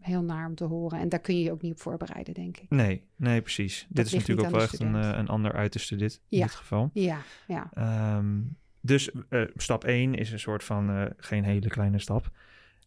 [0.00, 0.98] heel naar om te horen.
[0.98, 2.70] En daar kun je je ook niet op voorbereiden, denk ik.
[2.70, 3.86] nee, nee, precies.
[3.88, 6.44] Dit is natuurlijk ook wel echt een, eh, een ander uiterste dit, in Ja.
[6.44, 6.90] dit geval.
[6.92, 7.70] Ja, ja.
[7.72, 8.40] Ehm,
[8.80, 12.30] dus eh, stap 1 is een soort van, eh, geen hele kleine stap.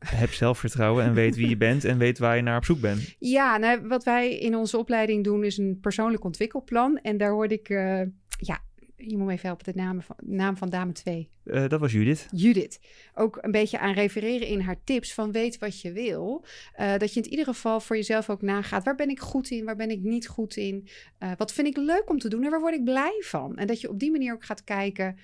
[0.06, 3.16] Heb zelfvertrouwen en weet wie je bent en weet waar je naar op zoek bent.
[3.20, 6.98] Ja, nou, wat wij in onze opleiding doen is een persoonlijk ontwikkelplan.
[6.98, 8.02] En daar hoorde ik, eh,
[8.38, 8.60] ja,
[8.96, 11.30] je moet me even helpen, de naam van, naam van dame 2.
[11.44, 12.28] Eh, dat was Judith.
[12.32, 12.80] Judith.
[13.16, 16.46] Ook een beetje aan refereren in haar tips van weet wat je wil.
[16.74, 18.84] Eh, dat je in ieder geval voor jezelf ook nagaat.
[18.84, 19.66] Waar ben ik goed in?
[19.66, 20.88] Waar ben ik niet goed in?
[21.38, 23.58] Wat vind ik leuk om te doen en waar word ik blij van?
[23.58, 25.18] En dat je op die manier ook gaat kijken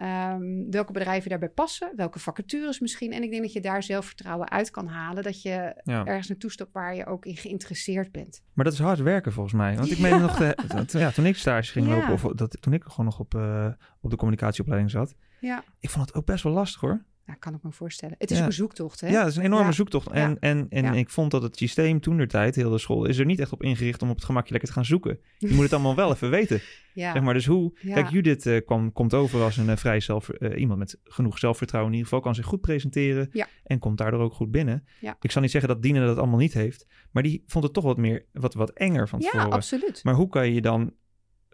[0.00, 1.92] ehm, welke bedrijven daarbij passen.
[1.96, 3.12] Welke vacatures misschien.
[3.12, 5.22] En ik denk dat je daar zelfvertrouwen uit kan halen.
[5.22, 6.04] Dat je Ja.
[6.04, 8.42] ergens naartoe stapt waar je ook in geïnteresseerd bent.
[8.52, 9.76] Maar dat is hard werken volgens mij.
[9.76, 12.72] Want ik meen nog, de, dat- ja, toen ik stage ging lopen, of dat, toen
[12.72, 13.66] ik gewoon nog op, eh,
[14.00, 17.04] op de communicatieopleiding zat, Ja, ik vond het ook best wel lastig hoor.
[17.30, 18.14] Nou, kan ik me voorstellen.
[18.18, 18.42] Het is Ja.
[18.42, 19.08] ook een zoektocht, hè?
[19.08, 19.72] Ja, dat is een enorme Ja.
[19.72, 20.10] zoektocht.
[20.10, 20.36] En, Ja.
[20.40, 20.92] en, en Ja.
[20.92, 23.52] ik vond dat het systeem toen de tijd, heel de school, is er niet echt
[23.52, 25.18] op ingericht om op het gemakje lekker te gaan zoeken.
[25.38, 26.60] Je moet het allemaal wel even weten.
[26.94, 27.12] Ja.
[27.12, 27.78] Zeg maar, dus hoe...
[27.80, 27.94] Ja.
[27.94, 30.28] Kijk, Judith eh, kwam, komt over als een eh, vrij zelf...
[30.28, 32.24] eh, iemand met genoeg zelfvertrouwen in ieder geval.
[32.26, 33.28] Kan zich goed presenteren.
[33.32, 33.46] Ja.
[33.64, 34.84] En komt daardoor ook goed binnen.
[35.00, 35.16] Ja.
[35.20, 36.86] Ik zal niet zeggen dat Dina dat allemaal niet heeft.
[37.10, 38.26] Maar die vond het toch wat meer...
[38.32, 39.52] Wat, wat enger van ja, tevoren.
[39.52, 40.04] absoluut.
[40.04, 40.92] Maar hoe kan je je dan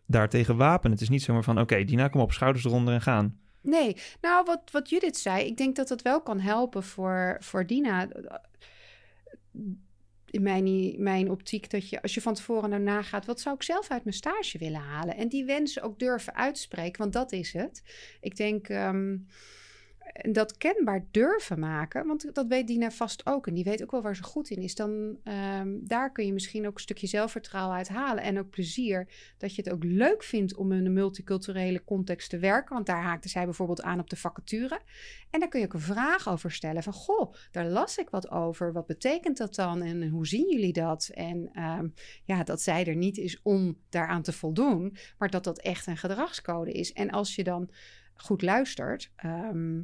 [0.06, 0.92] daartegen wapenen?
[0.92, 1.60] Het is niet zomaar van...
[1.60, 3.38] Oké, Dina, kom op, schouders eronder en gaan.
[3.66, 7.66] Nee, nou wat, wat Judith zei, ik denk dat dat wel kan helpen voor, voor
[7.66, 8.08] Dina.
[10.26, 13.62] In mijn, mijn optiek dat je, als je van tevoren nou nagaat, wat zou ik
[13.62, 15.16] zelf uit mijn stage willen halen?
[15.16, 17.82] En die wensen ook durven uitspreken, want dat is het.
[18.20, 18.68] Ik denk
[20.16, 23.46] ehm, dat kenbaar durven maken, want dat weet Dina vast ook.
[23.46, 24.74] En die weet ook wel waar ze goed in is.
[24.74, 29.08] Dan ehm, daar kun je misschien ook een stukje zelfvertrouwen uit halen en ook plezier
[29.38, 32.74] dat je het ook leuk vindt om in een multiculturele context te werken.
[32.74, 34.80] Want daar haakte zij bijvoorbeeld aan op de vacature.
[35.30, 38.30] En daar kun je ook een vraag over stellen van, goh, daar las ik wat
[38.30, 38.72] over.
[38.72, 41.10] Wat betekent dat dan en hoe zien jullie dat?
[41.14, 41.88] En ehm,
[42.24, 45.96] ja, dat zij er niet is om daaraan te voldoen, maar dat dat echt een
[45.96, 46.92] gedragscode is.
[46.92, 47.70] En als je dan
[48.14, 49.80] goed luistert, ehm,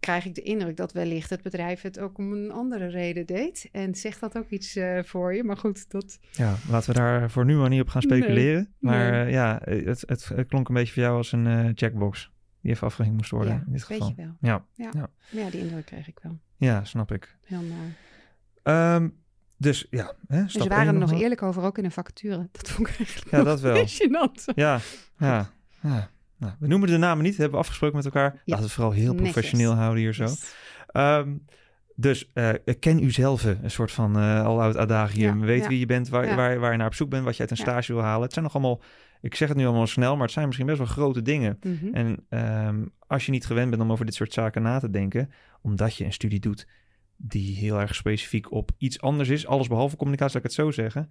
[0.00, 3.68] krijg ik de indruk dat wellicht het bedrijf het ook om een andere reden deed.
[3.72, 5.44] En zegt dat ook iets eh, voor je?
[5.44, 6.18] Maar goed, dat...
[6.32, 8.74] Ja, laten we daar voor nu maar niet op gaan Nee, speculeren.
[8.78, 9.24] Maar nee.
[9.24, 12.30] eh, ja, het, het, het klonk een beetje voor jou als een eh, checkbox.
[12.60, 14.14] die even afgevinkt moest worden Ja, in dit weet geval.
[14.16, 14.36] je wel.
[14.40, 14.90] Ja, Ja.
[14.92, 15.10] Ja.
[15.32, 16.38] Maar ja, die indruk kreeg ik wel.
[16.56, 17.36] ja, snap ik.
[17.46, 17.94] Heel naar.
[18.96, 19.08] Ehm,
[19.56, 22.48] dus ja, hè, stap ze waren er nog eerlijk over, ook in een vacature.
[22.52, 23.74] Dat vond ik eigenlijk Ja, dat wel.
[24.54, 24.78] Ja,
[25.18, 25.50] ja,
[25.82, 26.10] ja.
[26.38, 28.30] Nou, we noemen de namen niet, hebben we afgesproken met elkaar.
[28.32, 29.30] Laten we het vooral heel netjes.
[29.32, 30.22] professioneel houden hier zo.
[30.24, 30.54] Yes.
[30.86, 31.34] Ehm,
[31.94, 35.38] dus eh, ken u zelf, een soort van eh al oud adagium.
[35.40, 35.68] Ja, Weet ja.
[35.68, 36.34] wie je bent, waar, Ja.
[36.34, 38.22] waar, waar je naar op zoek bent, wat je uit een stage wil halen.
[38.22, 38.82] Het zijn nog allemaal,
[39.20, 41.58] ik zeg het nu allemaal snel, maar het zijn misschien best wel grote dingen.
[41.62, 41.94] Mhm.
[41.94, 45.30] En ehm, als je niet gewend bent om over dit soort zaken na te denken,
[45.62, 46.66] omdat je een studie doet
[47.16, 50.70] die heel erg specifiek op iets anders is, alles behalve communicatie, laat ik het zo
[50.70, 51.10] zeggen,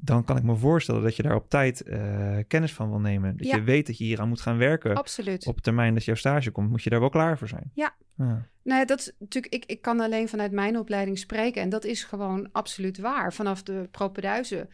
[0.00, 3.36] dan kan ik me voorstellen dat je daar op tijd eh, kennis van wil nemen.
[3.36, 3.56] Dat Ja.
[3.56, 4.96] je weet dat je hier aan moet gaan werken.
[4.96, 5.46] Absoluut.
[5.46, 7.70] Op termijn dat jouw stage komt, moet je daar wel klaar voor zijn.
[7.74, 7.94] Ja.
[8.16, 8.46] ja.
[8.62, 11.62] Nou ja, dat is natuurlijk, ik, ik kan alleen vanuit mijn opleiding spreken.
[11.62, 13.32] En dat is gewoon absoluut waar.
[13.32, 14.68] Vanaf de propeduizen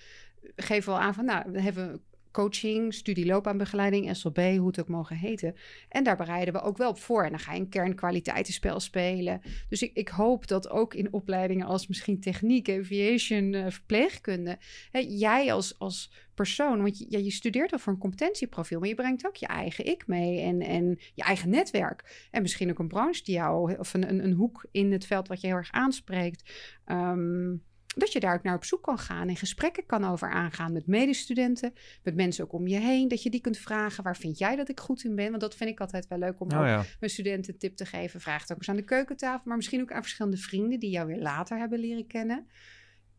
[0.56, 2.00] geven we al aan van, nou, we hebben
[2.34, 5.54] coaching, studieloopbaanbegeleiding, SLB, hoe het ook mogen heten.
[5.88, 7.24] En daar bereiden we ook wel op voor.
[7.24, 9.40] En dan ga je een kernkwaliteitenspel spelen.
[9.68, 14.58] Dus ik, ik hoop dat ook in opleidingen als misschien techniek, aviation, eh, verpleegkunde,
[14.90, 18.94] hè, jij als, als persoon, want je, je studeert al voor een competentieprofiel, maar je
[18.94, 22.28] brengt ook je eigen ik mee en, en je eigen netwerk.
[22.30, 25.28] En misschien ook een branche die jou, of een, een, een hoek in het veld
[25.28, 26.52] wat je heel erg aanspreekt.
[26.84, 27.52] Ehm,
[27.94, 30.86] dat je daar ook naar op zoek kan gaan en gesprekken kan over aangaan met
[30.86, 31.72] medestudenten,
[32.02, 33.08] met mensen ook om je heen.
[33.08, 35.28] Dat je die kunt vragen, waar vind jij dat ik goed in ben?
[35.28, 36.84] Want dat vind ik altijd wel leuk om Oh ja.
[37.00, 38.20] mijn studenten een tip te geven.
[38.20, 41.06] Vraag het ook eens aan de keukentafel, maar misschien ook aan verschillende vrienden die jou
[41.06, 42.46] weer later hebben leren kennen.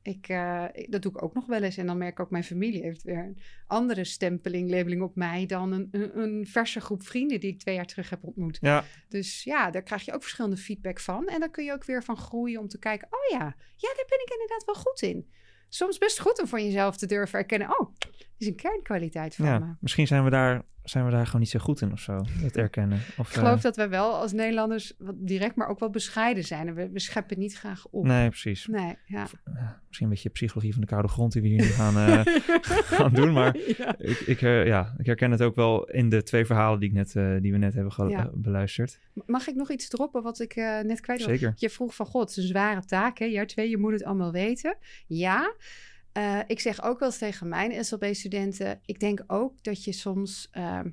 [0.07, 1.77] Ik, eh, ik- dat doe ik ook nog wel eens.
[1.77, 3.37] En dan merk ik ook, mijn familie heeft weer een
[3.67, 7.75] andere stempeling, labeling op mij dan een, een, een verse groep vrienden die ik twee
[7.75, 8.57] jaar terug heb ontmoet.
[8.61, 11.27] Ja, Dus ja, daar krijg je ook verschillende feedback van.
[11.27, 13.45] En dan kun je ook weer van groeien om te kijken, oh ja,
[13.75, 15.29] ja, daar ben ik inderdaad wel goed in.
[15.69, 19.45] Soms best goed om van jezelf te durven erkennen, oh, dit is een kernkwaliteit van
[19.45, 19.51] me.
[19.51, 19.77] ja.
[19.79, 22.21] misschien zijn we, daar, zijn we daar gewoon niet zo goed in of zo.
[22.29, 22.99] Het erkennen.
[23.17, 26.43] Of, Ik geloof eh, dat we wel als Nederlanders wat direct, maar ook wel bescheiden
[26.43, 26.67] zijn.
[26.67, 28.05] En we, we scheppen niet graag op.
[28.05, 28.67] Nee, precies.
[28.67, 29.27] Nee, ja.
[29.45, 32.21] Ja, misschien een beetje psychologie van de koude grond die we hier nu gaan, eh,
[32.97, 33.33] gaan doen.
[33.33, 33.95] Maar Ja.
[33.97, 36.95] ik, ik, eh, ja, ik herken het ook wel in de twee verhalen die, ik
[36.95, 38.19] net, eh, die we net hebben ge- Ja.
[38.19, 38.99] eh, beluisterd.
[39.25, 41.29] Mag ik nog iets droppen wat ik eh, net kwijt was?
[41.29, 41.53] Zeker.
[41.55, 43.25] Je vroeg van, god, het is een zware taak, hè?
[43.25, 44.77] Jaar twee, je moet het allemaal weten.
[45.07, 45.53] Ja,
[46.15, 48.79] Eh, ik zeg ook wel eens tegen mijn SLB-studenten...
[48.85, 50.47] ik denk ook dat je soms...
[50.51, 50.89] ehm,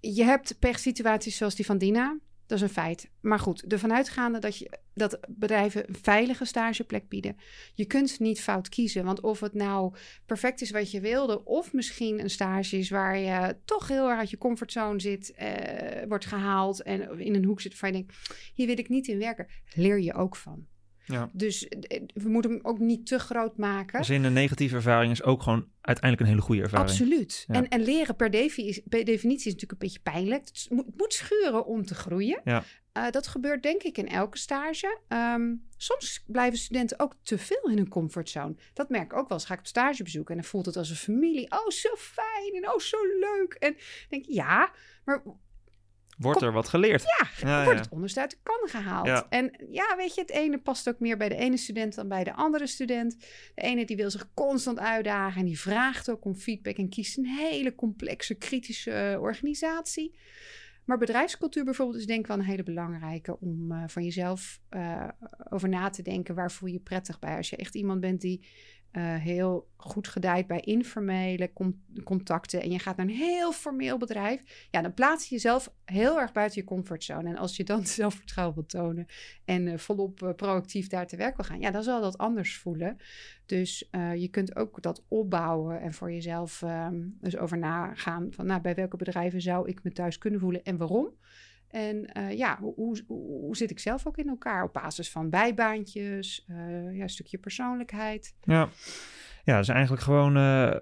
[0.00, 2.18] je hebt pechsituaties zoals die van Dina.
[2.46, 3.10] Dat is een feit.
[3.20, 7.36] Maar goed, ervan uitgaande dat, je, dat bedrijven een veilige stageplek bieden.
[7.74, 9.04] Je kunt niet fout kiezen.
[9.04, 9.94] Want of het nou
[10.26, 11.44] perfect is wat je wilde...
[11.44, 15.32] of misschien een stage is waar je toch heel erg uit je comfortzone zit...
[15.34, 18.16] eh, wordt gehaald en in een hoek zit waar je denkt...
[18.54, 19.46] hier wil ik niet in werken.
[19.74, 20.66] Leer je ook van.
[21.06, 21.30] Ja.
[21.32, 23.98] Dus eh, we moeten hem ook niet te groot maken.
[23.98, 26.90] Dus in een negatieve ervaring is ook gewoon uiteindelijk een hele goede ervaring.
[26.90, 27.44] Absoluut.
[27.46, 27.54] Ja.
[27.54, 30.44] En, en leren per, defi- is- per definitie is natuurlijk een beetje pijnlijk.
[30.46, 32.40] Het moet, het moet schuren om te groeien.
[32.44, 32.64] Ja.
[32.92, 34.98] Eh, dat gebeurt denk ik in elke stage.
[35.08, 38.54] Ehm, soms blijven studenten ook te veel in hun comfortzone.
[38.72, 39.46] Dat merk ik ook wel eens.
[39.46, 41.50] Ga ik op stagebezoek en dan voelt het als een familie.
[41.50, 43.56] Oh, zo fijn en oh, zo leuk.
[43.58, 44.70] En ik denk ja,
[45.04, 45.22] maar
[46.18, 47.02] Wordt er wat geleerd?
[47.18, 47.84] ja, Ja, wordt ja.
[47.84, 49.06] het onderste uit de kan gehaald.
[49.06, 49.26] Ja.
[49.28, 52.24] En ja, weet je, het ene past ook meer bij de ene student dan bij
[52.24, 53.20] de andere student.
[53.54, 57.18] De ene die wil zich constant uitdagen en die vraagt ook om feedback en kiest
[57.18, 60.18] een hele complexe, kritische eh, organisatie.
[60.84, 65.08] Maar bedrijfscultuur bijvoorbeeld is denk ik wel een hele belangrijke om eh, van jezelf eh,
[65.50, 66.34] over na te denken.
[66.34, 67.36] Waar voel je je prettig bij?
[67.36, 68.46] Als je echt iemand bent die
[68.94, 73.98] eh, heel goed gedijt bij informele con- contacten en je gaat naar een heel formeel
[73.98, 77.28] bedrijf, ja, dan plaats je jezelf heel erg buiten je comfortzone.
[77.28, 79.06] En als je dan zelfvertrouwen wil tonen
[79.44, 82.56] en eh, volop eh, proactief daar te werk wil gaan, ja, dan zal dat anders
[82.56, 82.96] voelen.
[83.46, 88.60] Dus je kunt ook dat opbouwen en voor jezelf ehm dus over nagaan van, nou,
[88.60, 91.14] bij welke bedrijven zou ik me thuis kunnen voelen en waarom?
[91.74, 94.62] En eh, ja, hoe, hoe, hoe zit ik zelf ook in elkaar?
[94.64, 96.56] Op basis van bijbaantjes, eh,
[96.96, 98.34] ja, een stukje persoonlijkheid.
[98.42, 98.68] Ja,
[99.44, 100.36] ja dus eigenlijk gewoon...
[100.36, 100.74] eh,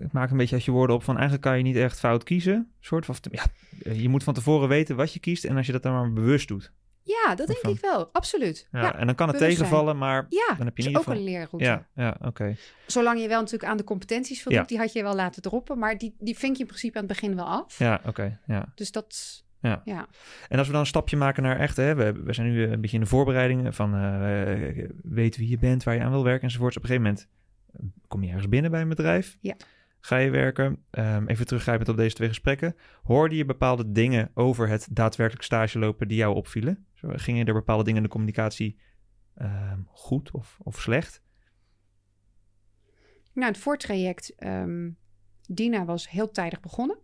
[0.00, 2.22] ik maak een beetje uit je woorden op van eigenlijk kan je niet echt fout
[2.24, 2.72] kiezen.
[2.80, 3.44] Soort van, ja,
[3.92, 6.48] je moet van tevoren weten wat je kiest en als je dat dan maar bewust
[6.48, 6.72] doet.
[7.02, 8.08] Ja, dat denk Van- ik wel.
[8.12, 8.68] Absoluut.
[8.72, 11.24] Ja, Ja, en dan kan het tegenvallen, maar ja dan heb je ieder ook een
[11.24, 11.64] leerroute.
[11.64, 12.56] Ja, ja oké.
[12.86, 14.66] Zolang je wel natuurlijk aan de competenties voldoet, Ja.
[14.66, 15.78] die had je wel laten droppen.
[15.78, 17.78] Maar die, die vink je in principe aan het begin wel af.
[17.78, 18.40] Ja, oké.
[18.46, 18.72] ja.
[18.74, 19.82] Dus dat, Ja.
[19.84, 20.08] ja.
[20.48, 22.80] En als we dan een stapje maken naar echt, hè, we, we zijn nu een
[22.80, 26.42] beetje in de voorbereidingen van eh, weet wie je bent, waar je aan wil werken
[26.42, 26.76] enzovoorts.
[26.76, 27.28] Op een gegeven moment
[27.72, 29.36] eh, kom je ergens binnen bij een bedrijf.
[29.40, 29.56] Ja.
[30.00, 30.84] Ga je werken.
[30.90, 32.76] Ehm, even teruggrijpend op deze twee gesprekken.
[33.02, 36.86] Hoorde je bepaalde dingen over het daadwerkelijk stage lopen die jou opvielen?
[36.94, 38.78] Gingen er bepaalde dingen in de communicatie
[39.34, 41.22] ehm, goed of, of slecht?
[43.32, 44.88] Nou, het voortraject, ehm
[45.48, 46.98] Dina was heel tijdig begonnen.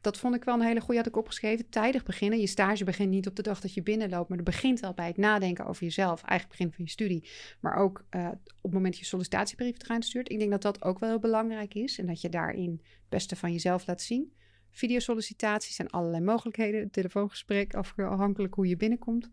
[0.00, 1.68] Dat vond ik wel een hele goede, had ik opgeschreven.
[1.68, 2.40] Tijdig beginnen.
[2.40, 5.06] Je stage begint niet op de dag dat je binnenloopt, maar het begint al bij
[5.06, 6.22] het nadenken over jezelf.
[6.22, 7.28] Eigenlijk begin van je studie.
[7.60, 10.30] Maar ook uh, op het moment dat je sollicitatiebrief eruit stuurt.
[10.30, 11.98] Ik denk dat dat ook wel heel belangrijk is.
[11.98, 14.32] En dat je daarin het beste van jezelf laat zien.
[14.70, 16.90] Videosollicitaties zijn allerlei mogelijkheden.
[16.90, 19.30] Telefoongesprek, afhankelijk hoe je binnenkomt.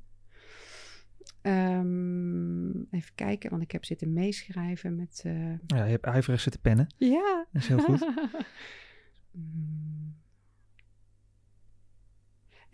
[1.42, 5.24] Um, even kijken, want ik heb zitten meeschrijven met...
[5.26, 5.52] Uh...
[5.68, 6.88] Ja, je hebt ijverig zitten pennen.
[6.98, 7.46] Ja.
[7.52, 8.08] Dat is heel goed.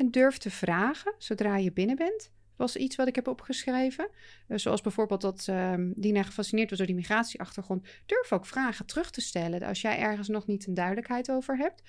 [0.02, 2.32] En durf te vragen zodra je binnen bent.
[2.56, 4.10] Was iets wat ik heb opgeschreven.
[4.47, 7.88] Uh, zoals bijvoorbeeld dat uh, Dina gefascineerd was door die migratieachtergrond.
[8.06, 11.82] Durf ook vragen terug te stellen als jij ergens nog niet een duidelijkheid over hebt.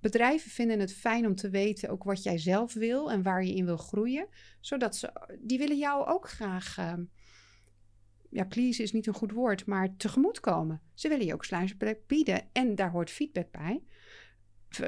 [0.00, 3.54] Bedrijven vinden het fijn om te weten ook wat jij zelf wil en waar je
[3.54, 4.26] in wil groeien.
[4.60, 6.92] Zodat ze, die willen jou ook graag, uh,
[8.30, 10.80] ja, please is niet een goed woord, maar tegemoetkomen.
[10.94, 13.82] Ze willen je ook sluisplek bieden en daar hoort feedback bij.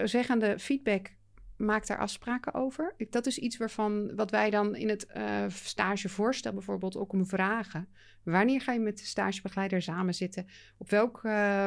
[0.04, 1.20] Zeggende feedback
[1.64, 2.94] maak daar afspraken over.
[3.10, 7.88] Dat is iets waarvan wat wij dan in het uh, stagevoorstel bijvoorbeeld ook om vragen.
[8.22, 10.46] Wanneer ga je met de stagebegeleider samen zitten?
[10.78, 11.66] Op welk uh,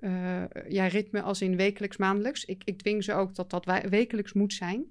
[0.00, 2.44] uh, ja, ritme als in wekelijks, maandelijks?
[2.44, 4.86] Ik, ik dwing ze ook dat dat wekelijks moet zijn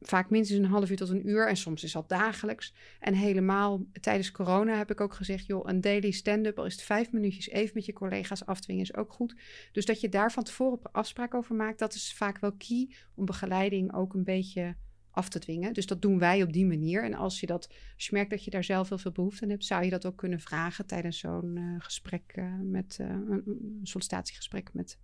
[0.00, 2.74] vaak minstens een half uur tot een uur en soms is dat dagelijks.
[3.00, 6.82] En helemaal tijdens corona heb ik ook gezegd, joh, een daily stand-up, al is het
[6.82, 9.36] vijf minuutjes even met je collega's afdwingen, is ook goed.
[9.72, 13.24] Dus dat je daar van tevoren afspraak over maakt, dat is vaak wel key om
[13.24, 14.76] begeleiding ook een beetje
[15.10, 15.72] af te dwingen.
[15.72, 17.04] Dus dat doen wij op die manier.
[17.04, 19.64] En als je, dat, je merkt dat je daar zelf heel veel behoefte aan hebt,
[19.64, 24.70] zou je dat ook kunnen vragen tijdens zo'n uh, gesprek uh, met uh, een sollicitatiegesprek
[24.72, 24.98] met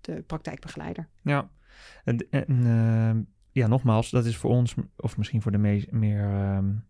[0.00, 1.08] de praktijkbegeleider.
[1.22, 1.50] Ja,
[2.04, 3.26] en, en
[3.56, 6.84] ja, nogmaals, dat is voor ons, of misschien voor de me meer um,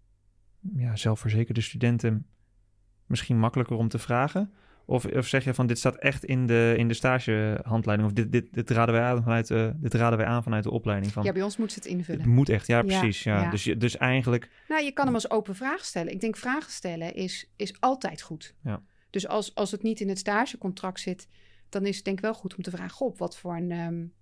[0.77, 2.27] ja, zelfverzekerde studenten,
[3.07, 4.53] misschien makkelijker om te vragen.
[4.85, 8.09] Of, of zeg je van dit staat echt in de, in de stagehandleiding?
[8.09, 10.71] Of dit, dit, dit, raden wij aan vanuit de, dit raden wij aan vanuit de
[10.71, 11.13] opleiding?
[11.13, 12.21] Van, ja, bij ons moet ze het invullen.
[12.21, 13.23] Het moet echt, ja, precies.
[13.23, 13.51] Ja, ja.
[13.51, 14.51] Dus, dus eigenlijk.
[14.69, 16.13] Nou, je kan hem als open vraag stellen.
[16.13, 18.55] Ik denk vragen stellen is, is altijd goed.
[18.63, 18.83] Ja.
[19.11, 21.29] Dus als, als het niet in het stagecontract zit,
[21.69, 23.71] dan is het denk ik wel goed om te vragen: op wat voor een.
[23.71, 24.13] Um,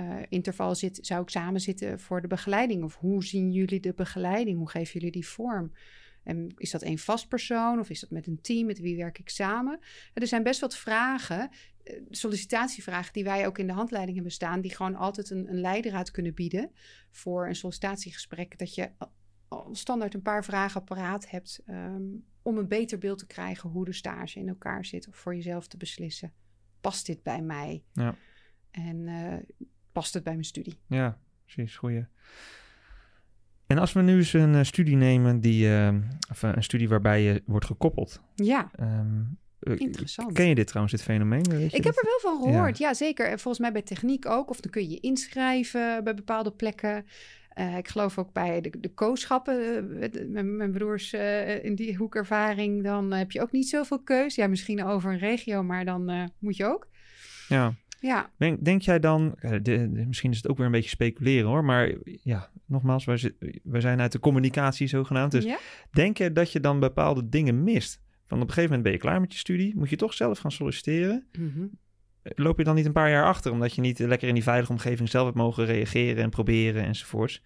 [0.00, 2.84] uh, interval zit, zou ik samen zitten voor de begeleiding?
[2.84, 4.58] Of hoe zien jullie de begeleiding?
[4.58, 5.72] Hoe geven jullie die vorm?
[6.22, 8.66] En is dat één vast persoon of is dat met een team?
[8.66, 9.78] Met wie werk ik samen?
[10.14, 11.50] Er zijn best wat vragen,
[12.10, 16.10] sollicitatievragen, die wij ook in de handleiding hebben staan, die gewoon altijd een, een leidraad
[16.10, 16.70] kunnen bieden
[17.10, 18.58] voor een sollicitatiegesprek.
[18.58, 18.90] Dat je
[19.48, 23.84] al standaard een paar vragen paraat hebt um, om een beter beeld te krijgen hoe
[23.84, 25.08] de stage in elkaar zit.
[25.08, 26.32] Of voor jezelf te beslissen:
[26.80, 27.84] past dit bij mij?
[27.92, 28.16] Ja.
[28.70, 29.36] En uh,
[29.94, 30.78] past het bij mijn studie.
[30.86, 31.76] Ja, precies.
[31.76, 32.06] Goeie.
[33.66, 35.94] En als we nu eens een uh, studie nemen, die, uh,
[36.30, 38.20] of een studie waarbij je wordt gekoppeld.
[38.34, 38.70] Ja.
[38.80, 40.32] Um, Interessant.
[40.32, 41.42] Ken je dit trouwens, dit fenomeen?
[41.42, 42.88] Weet je ik heb er wel van gehoord, ja.
[42.88, 42.94] ja.
[42.94, 43.26] zeker.
[43.26, 44.50] En volgens mij bij techniek ook.
[44.50, 47.06] Of dan kun je je inschrijven bij bepaalde plekken.
[47.54, 51.96] Uh, ik geloof ook bij de, de kooschappen, uh, mijn, mijn, broers uh, in die
[51.96, 54.34] hoekervaring, dan heb je ook niet zoveel keus.
[54.34, 56.88] Ja, misschien over een regio, maar dan moet je ook.
[57.48, 57.74] Ja.
[58.04, 58.30] Ja.
[58.36, 61.64] Denk, denk jij dan, de, de, misschien is het ook weer een beetje speculeren hoor,
[61.64, 63.32] maar ja, nogmaals, wij,
[63.62, 65.32] wij zijn uit de communicatie zogenaamd.
[65.32, 65.58] Dus ja?
[65.90, 68.00] denk je dat je dan bepaalde dingen mist?
[68.26, 70.38] Van op een gegeven moment ben je klaar met je studie, moet je toch zelf
[70.38, 71.26] gaan solliciteren.
[71.38, 71.70] Mm -hmm.
[72.22, 74.72] Loop je dan niet een paar jaar achter, omdat je niet lekker in die veilige
[74.72, 77.42] omgeving zelf hebt mogen reageren en proberen enzovoorts?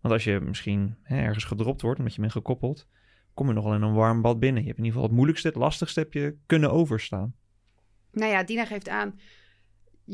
[0.00, 2.86] Want als je misschien hè, ergens gedropt wordt, omdat je bent gekoppeld,
[3.34, 4.62] kom je nog wel in een warm bad binnen.
[4.62, 7.34] Je hebt in ieder geval het moeilijkste, het lastigste heb je kunnen overstaan.
[8.12, 9.18] Nou ja, Dina geeft aan,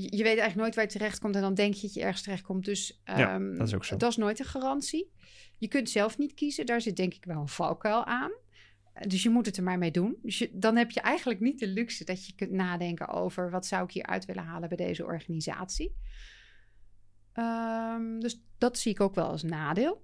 [0.00, 2.22] je weet eigenlijk nooit waar je terecht komt en dan denk je dat je ergens
[2.22, 2.64] terecht komt.
[2.64, 3.96] Dus um, ja, dat, is ook zo.
[3.96, 5.12] dat is nooit een garantie.
[5.58, 8.32] Je kunt zelf niet kiezen, daar zit denk ik wel een valkuil aan.
[9.06, 10.16] Dus je moet het er maar mee doen.
[10.22, 13.66] Dus je, dan heb je eigenlijk niet de luxe dat je kunt nadenken over wat
[13.66, 15.94] zou ik hier uit willen halen bij deze organisatie.
[17.34, 20.00] Um, dus dat zie ik ook wel als nadeel.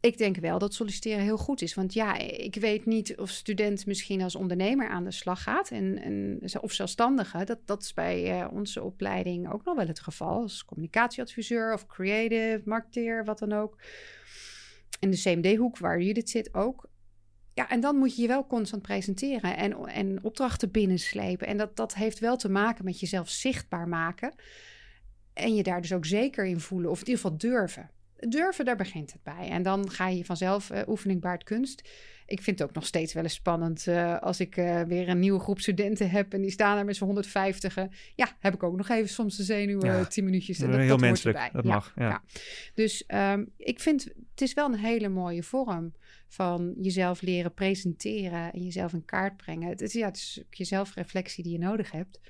[0.00, 1.74] Ik denk wel dat solliciteren heel goed is.
[1.74, 5.70] Want ja, ik weet niet of student misschien als ondernemer aan de slag gaat.
[5.70, 7.44] En, en, of zelfstandige.
[7.44, 10.42] Dat, dat is bij uh, onze opleiding ook nog wel het geval.
[10.42, 13.80] Als communicatieadviseur of creative, marketeer, wat dan ook.
[15.00, 16.88] In de CMD-hoek waar Judith zit ook.
[17.54, 21.46] Ja, en dan moet je je wel constant presenteren en, en opdrachten binnenslepen.
[21.46, 24.34] En dat, dat heeft wel te maken met jezelf zichtbaar maken.
[25.32, 27.90] En je daar dus ook zeker in voelen, of in ieder geval durven
[28.28, 29.48] durven, daar begint het bij.
[29.48, 31.88] En dan ga je vanzelf uh, oefening baart kunst.
[32.26, 35.18] Ik vind het ook nog steeds wel eens spannend uh, als ik uh, weer een
[35.18, 37.76] nieuwe groep studenten heb en die staan daar met z'n 150.
[38.14, 40.04] Ja, heb ik ook nog even soms de zenuwen, ja.
[40.04, 40.60] tien minuutjes.
[40.60, 41.92] En dat, Heel dat menselijk, dat mag.
[41.96, 42.22] Ja.
[42.74, 45.94] Dus um, ik vind het is wel een hele mooie vorm
[46.28, 49.68] van jezelf leren presenteren en jezelf in kaart brengen.
[49.68, 52.20] Het is, ja, het is je zelfreflectie die je nodig hebt.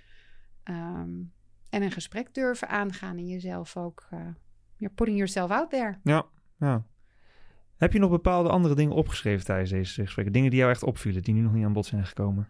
[0.64, 1.32] Um,
[1.70, 4.08] en een gesprek durven aangaan en jezelf ook,
[4.78, 5.98] you're putting yourself out there.
[6.02, 6.26] Ja,
[6.58, 6.84] ja.
[7.76, 10.32] Heb je nog bepaalde andere dingen opgeschreven tijdens deze gesprekken?
[10.32, 12.48] Dingen die jou echt opvielen, die nu nog niet aan bod zijn gekomen?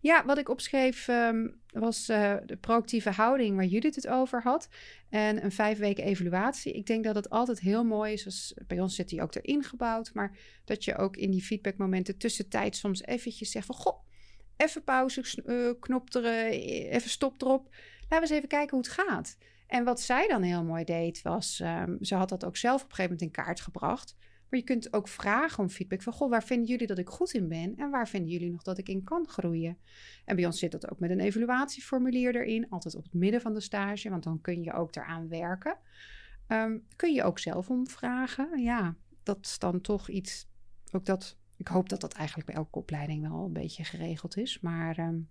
[0.00, 4.68] Ja, wat ik opschreef um, was uh, de proactieve houding waar Judith het over had.
[5.08, 6.72] En een vijf weken evaluatie.
[6.72, 8.24] Ik denk dat het altijd heel mooi is.
[8.24, 10.10] Als, bij ons zit die ook erin gebouwd.
[10.14, 13.74] Maar dat je ook in die feedbackmomenten tussentijd soms eventjes zegt van...
[13.74, 14.04] Goh,
[14.56, 17.74] even pauze, uh, knop er, even stop erop.
[18.00, 19.38] Laten we eens even kijken hoe het gaat.
[19.66, 21.60] En wat zij dan heel mooi deed was...
[21.60, 24.16] Um, ze had dat ook zelf op een gegeven moment in kaart gebracht...
[24.48, 27.32] Maar je kunt ook vragen om feedback van, goh, waar vinden jullie dat ik goed
[27.32, 29.78] in ben en waar vinden jullie nog dat ik in kan groeien?
[30.24, 33.54] En bij ons zit dat ook met een evaluatieformulier erin, altijd op het midden van
[33.54, 35.76] de stage, want dan kun je ook eraan werken.
[36.48, 38.62] Um, kun je ook zelf om vragen.
[38.62, 40.48] Ja, dat is dan toch iets,
[40.92, 44.60] ook dat, ik hoop dat dat eigenlijk bij elke opleiding wel een beetje geregeld is,
[44.60, 45.28] maar um,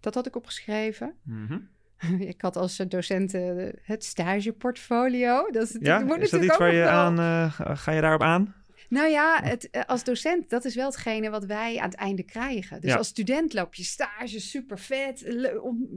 [0.00, 1.14] dat had ik opgeschreven.
[1.22, 1.72] Mm
[2.32, 5.50] ik had als docent uh, het stageportfolio.
[5.50, 7.20] Dat is, ja, moet is dat iets waar je aan...
[7.20, 8.54] Uh, ga je daarop aan?
[8.88, 12.22] Nou ja, het, eh, als docent, dat is wel hetgene wat wij aan het einde
[12.22, 12.80] krijgen.
[12.80, 12.96] Dus ja.
[12.96, 15.20] als student loop je stage, super vet.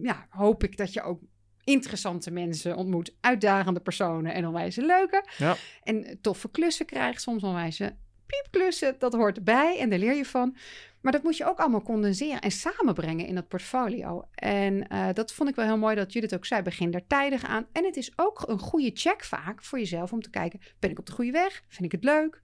[0.01, 1.21] Ja, hoop ik dat je ook
[1.63, 5.25] interessante mensen ontmoet, uitdagende personen en onwijs leuke.
[5.37, 5.55] Ja.
[5.83, 7.81] En toffe klussen krijgt, soms onwijs
[8.27, 10.55] piepklussen, dat hoort erbij en daar leer je van.
[11.01, 14.23] Maar dat moet je ook allemaal condenseren en samenbrengen in dat portfolio.
[14.33, 17.45] En uh, dat vond ik wel heel mooi dat Judith ook zei, begin daar tijdig
[17.45, 17.65] aan.
[17.71, 20.99] En het is ook een goede check vaak voor jezelf om te kijken, ben ik
[20.99, 21.63] op de goede weg?
[21.67, 22.41] Vind ik het leuk?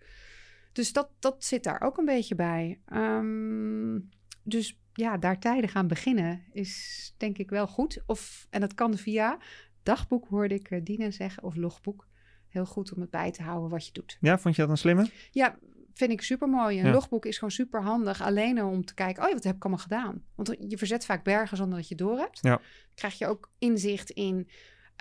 [0.71, 2.79] Dus dat, dat zit daar ook een beetje bij.
[2.93, 4.09] Um,
[4.43, 8.03] dus ja, daar tijdig aan beginnen is denk ik wel goed.
[8.05, 9.37] Of, en dat kan via
[9.83, 12.07] dagboek, hoorde ik uh, Dina zeggen, of logboek.
[12.47, 14.17] Heel goed om het bij te houden wat je doet.
[14.21, 15.09] Ja, vond je dat een slimme?
[15.31, 15.57] Ja,
[15.93, 16.79] vind ik super mooi.
[16.79, 18.21] Een logboek is gewoon super handig.
[18.21, 20.23] Alleen om te kijken, oh ja, wat heb ik allemaal gedaan?
[20.35, 22.39] Want je verzet vaak bergen zonder dat je door hebt.
[22.41, 22.61] Ja.
[22.95, 24.49] krijg je ook inzicht in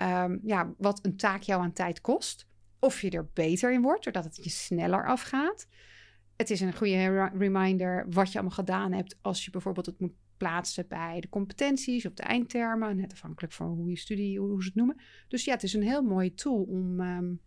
[0.01, 2.47] um, ja, wat een taak jou aan tijd kost.
[2.79, 5.67] Of je er beter in wordt, doordat het je sneller afgaat.
[6.35, 10.13] Het is een goede reminder wat je allemaal gedaan hebt als je bijvoorbeeld het moet
[10.37, 12.95] plaatsen bij de competenties of de eindtermen.
[12.95, 15.01] Net afhankelijk van hoe je studie, hoe ze het noemen.
[15.27, 17.41] Dus ja, het is een heel mooie tool om um,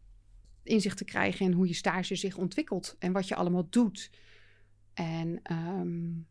[0.68, 4.10] inzicht te krijgen in hoe je stage zich ontwikkelt en wat je allemaal doet.
[4.94, 6.26] En um,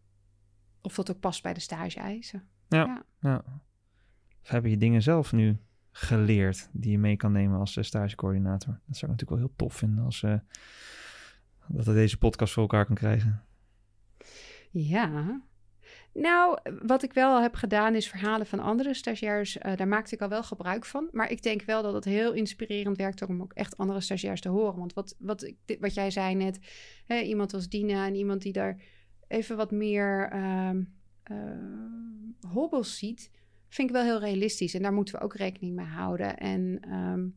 [0.82, 2.48] of dat ook past bij de stage-eisen.
[2.68, 3.06] Ja, ja.
[3.20, 3.44] ja.
[4.42, 5.58] Of hebben je dingen zelf nu
[5.92, 8.80] geleerd die je mee kan nemen als uh, stagecoördinator?
[8.86, 10.40] Dat zou ik natuurlijk wel heel tof vinden als uh,
[11.68, 13.44] dat we deze podcast voor elkaar kan krijgen.
[14.72, 15.42] Ja,
[16.18, 19.57] nou, wat ik wel heb gedaan is verhalen van andere stagiairs.
[19.57, 21.09] Uh, daar maakte ik al wel gebruik van.
[21.11, 24.49] Maar ik denk wel dat het heel inspirerend werkt om ook echt andere stagiairs te
[24.49, 24.80] horen.
[24.80, 26.59] Want wat, wat, wat jij zei net,
[27.05, 28.82] hè, iemand als Dina en iemand die daar
[29.28, 30.70] even wat meer uh,
[32.49, 33.32] hobbels ziet,
[33.68, 34.74] vind ik wel heel realistisch.
[34.74, 36.38] En daar moeten we ook rekening mee houden.
[36.38, 37.36] En um,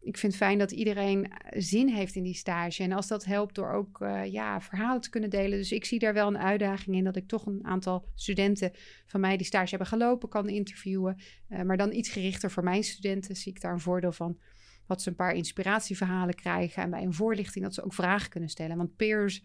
[0.00, 2.82] ik vind het fijn dat iedereen eh, zin heeft in die stage.
[2.82, 5.58] En als dat helpt door ook uh, ja, verhalen te kunnen delen.
[5.58, 8.72] Dus ik zie daar wel een uitdaging in dat ik toch een aantal studenten
[9.06, 11.20] van mij die stage hebben gelopen kan interviewen.
[11.48, 14.38] Uh, maar dan iets gerichter voor mijn studenten zie ik daar een voordeel van.
[14.86, 18.48] Dat ze een paar inspiratieverhalen krijgen en bij een voorlichting dat ze ook vragen kunnen
[18.48, 18.76] stellen.
[18.76, 19.42] Want peers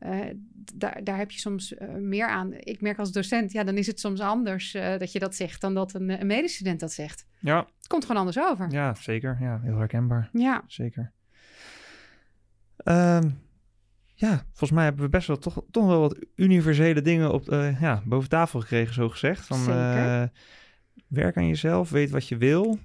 [0.00, 0.20] uh,
[0.74, 2.52] daar, daar heb je soms uh, meer aan.
[2.52, 5.60] Ik merk als docent, ja, dan is het soms anders uh, dat je dat zegt
[5.60, 7.26] dan dat een, een medestudent dat zegt.
[7.38, 7.66] Ja.
[7.76, 8.70] Het komt gewoon anders over.
[8.70, 9.38] Ja, zeker.
[9.40, 10.28] Ja, heel herkenbaar.
[10.32, 10.64] Ja.
[10.66, 11.12] Zeker.
[12.84, 13.40] Um,
[14.14, 17.44] ja, volgens mij hebben we best wel toch, toch wel wat universele dingen op,
[17.80, 19.46] ja, boven tafel gekregen, zo gezegd.
[19.46, 19.64] Van,
[21.08, 22.78] werk aan jezelf, weet wat je wil.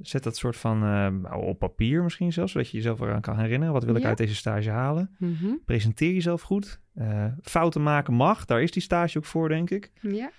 [0.00, 3.74] Zet dat soort van uh, op papier misschien zelfs, zodat je jezelf eraan kan herinneren.
[3.74, 5.10] Wat wil ik uit deze stage halen?
[5.18, 5.60] Mm -hmm.
[5.64, 6.80] Presenteer jezelf goed.
[6.94, 9.90] Uh, fouten maken mag, daar is die stage ook voor, denk ik.
[10.00, 10.30] Ja.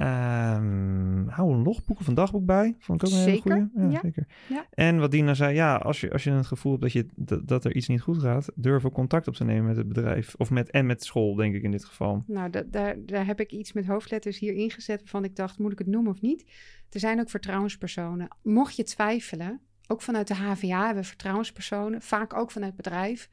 [0.00, 2.76] Um, hou een logboek of een dagboek bij.
[2.78, 3.52] Vond ik ook een zeker.
[3.52, 3.86] hele goede.
[3.86, 4.26] Ja, ja, zeker.
[4.48, 4.66] Ja.
[4.70, 7.48] En wat Dina zei, ja, als je, als je het gevoel hebt dat, je, dat,
[7.48, 10.34] dat er iets niet goed gaat, durf ook contact op te nemen met het bedrijf.
[10.34, 12.24] Of met, en met school, denk ik in dit geval.
[12.26, 15.72] Nou, da, daar, daar heb ik iets met hoofdletters hier ingezet waarvan ik dacht, moet
[15.72, 16.44] ik het noemen of niet?
[16.90, 18.28] Er zijn ook vertrouwenspersonen.
[18.42, 23.30] Mocht je twijfelen, ook vanuit de HVA hebben we vertrouwenspersonen, vaak ook vanuit het bedrijf.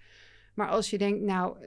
[0.54, 1.58] Maar als je denkt, nou,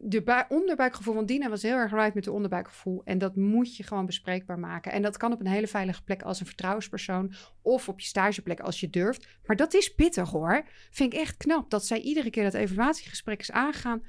[0.00, 3.02] de onderbuikgevoel van Dina was heel erg right met de onderbuikgevoel.
[3.04, 4.92] En dat moet je gewoon bespreekbaar maken.
[4.92, 7.32] En dat kan op een hele veilige plek als een vertrouwenspersoon.
[7.62, 9.38] Of op je stageplek als je durft.
[9.44, 10.64] Maar dat is pittig hoor.
[10.90, 14.02] Vind ik echt knap dat zij iedere keer dat evaluatiegesprek is aangegaan.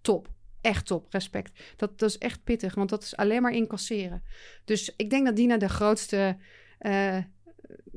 [0.00, 0.28] Top.
[0.60, 1.06] Echt top.
[1.10, 1.74] Respect.
[1.76, 2.74] Dat, dat is echt pittig.
[2.74, 4.22] Want dat is alleen maar incasseren.
[4.64, 6.36] Dus ik denk dat Dina de grootste...
[6.80, 7.18] Uh,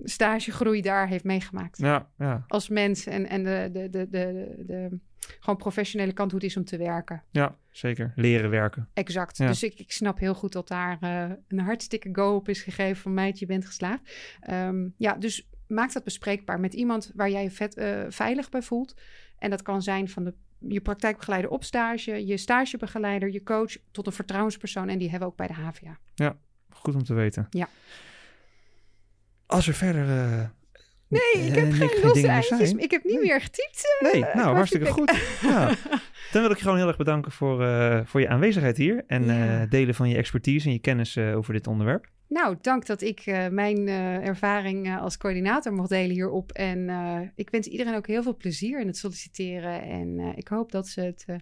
[0.04, 1.78] stagegroei daar heeft meegemaakt.
[1.78, 2.44] Ja, ja.
[2.48, 5.00] Als mens en, en de, de, de, de, de
[5.40, 7.24] gewoon professionele kant hoe het is om te werken.
[7.30, 8.14] Ja, zeker.
[8.16, 8.90] Leren werken.
[8.94, 9.38] Exact.
[9.38, 9.48] Ja.
[9.48, 13.02] Dus ik, ik snap heel goed dat daar eh, een hartstikke go op is gegeven
[13.02, 14.16] van meid, je bent geslaagd.
[14.42, 18.62] Ehm, ja, dus maak dat bespreekbaar met iemand waar jij je vet, eh, veilig bij
[18.62, 18.96] voelt.
[19.38, 24.08] En dat kan zijn van de, je praktijkbegeleider op stage, je stagebegeleider, je coach, tot
[24.08, 24.90] een vertrouwenspersoon.
[24.90, 26.00] En die hebben we ook bij de HVA.
[26.70, 27.48] Goed om te weten.
[27.50, 27.70] Ja.
[29.46, 30.10] Als er verder...
[30.10, 30.50] eh,
[31.12, 32.72] Nee, ik eh, heb niks- geen losse eindjes.
[32.74, 33.24] Ik heb niet Nee.
[33.28, 33.98] meer getypt.
[34.00, 35.12] eh, Nee, qua nou, hartstikke goed.
[35.42, 35.76] Ja.
[36.32, 39.04] Dan wil ik je gewoon heel erg bedanken voor, eh, voor je aanwezigheid hier.
[39.08, 39.62] En Ja.
[39.62, 42.08] eh, delen van je expertise en je kennis eh, over dit onderwerp.
[42.28, 46.52] Nou, dank dat ik eh, mijn eh, ervaring eh, als coördinator mocht delen hierop.
[46.52, 49.82] En eh, ik wens iedereen ook heel veel plezier in het solliciteren.
[49.82, 51.36] En eh, ik hoop dat ze het eh,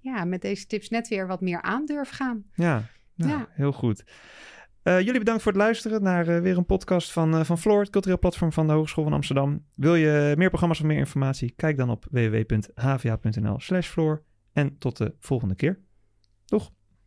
[0.00, 2.44] ja, met deze tips net weer wat meer aandurf gaan.
[2.54, 2.82] Ja,
[3.14, 3.48] nou, Ja.
[3.50, 4.04] heel goed.
[4.86, 7.80] Eh, jullie bedankt voor het luisteren naar eh, weer een podcast van, eh, van Floor,
[7.80, 9.64] het cultureel platform van de Hogeschool van Amsterdam.
[9.74, 11.52] Wil je meer programma's of meer informatie?
[11.56, 14.22] Kijk dan op www.hva.nl slash Floor.
[14.52, 15.80] En tot de volgende keer.
[16.44, 16.70] Doeg!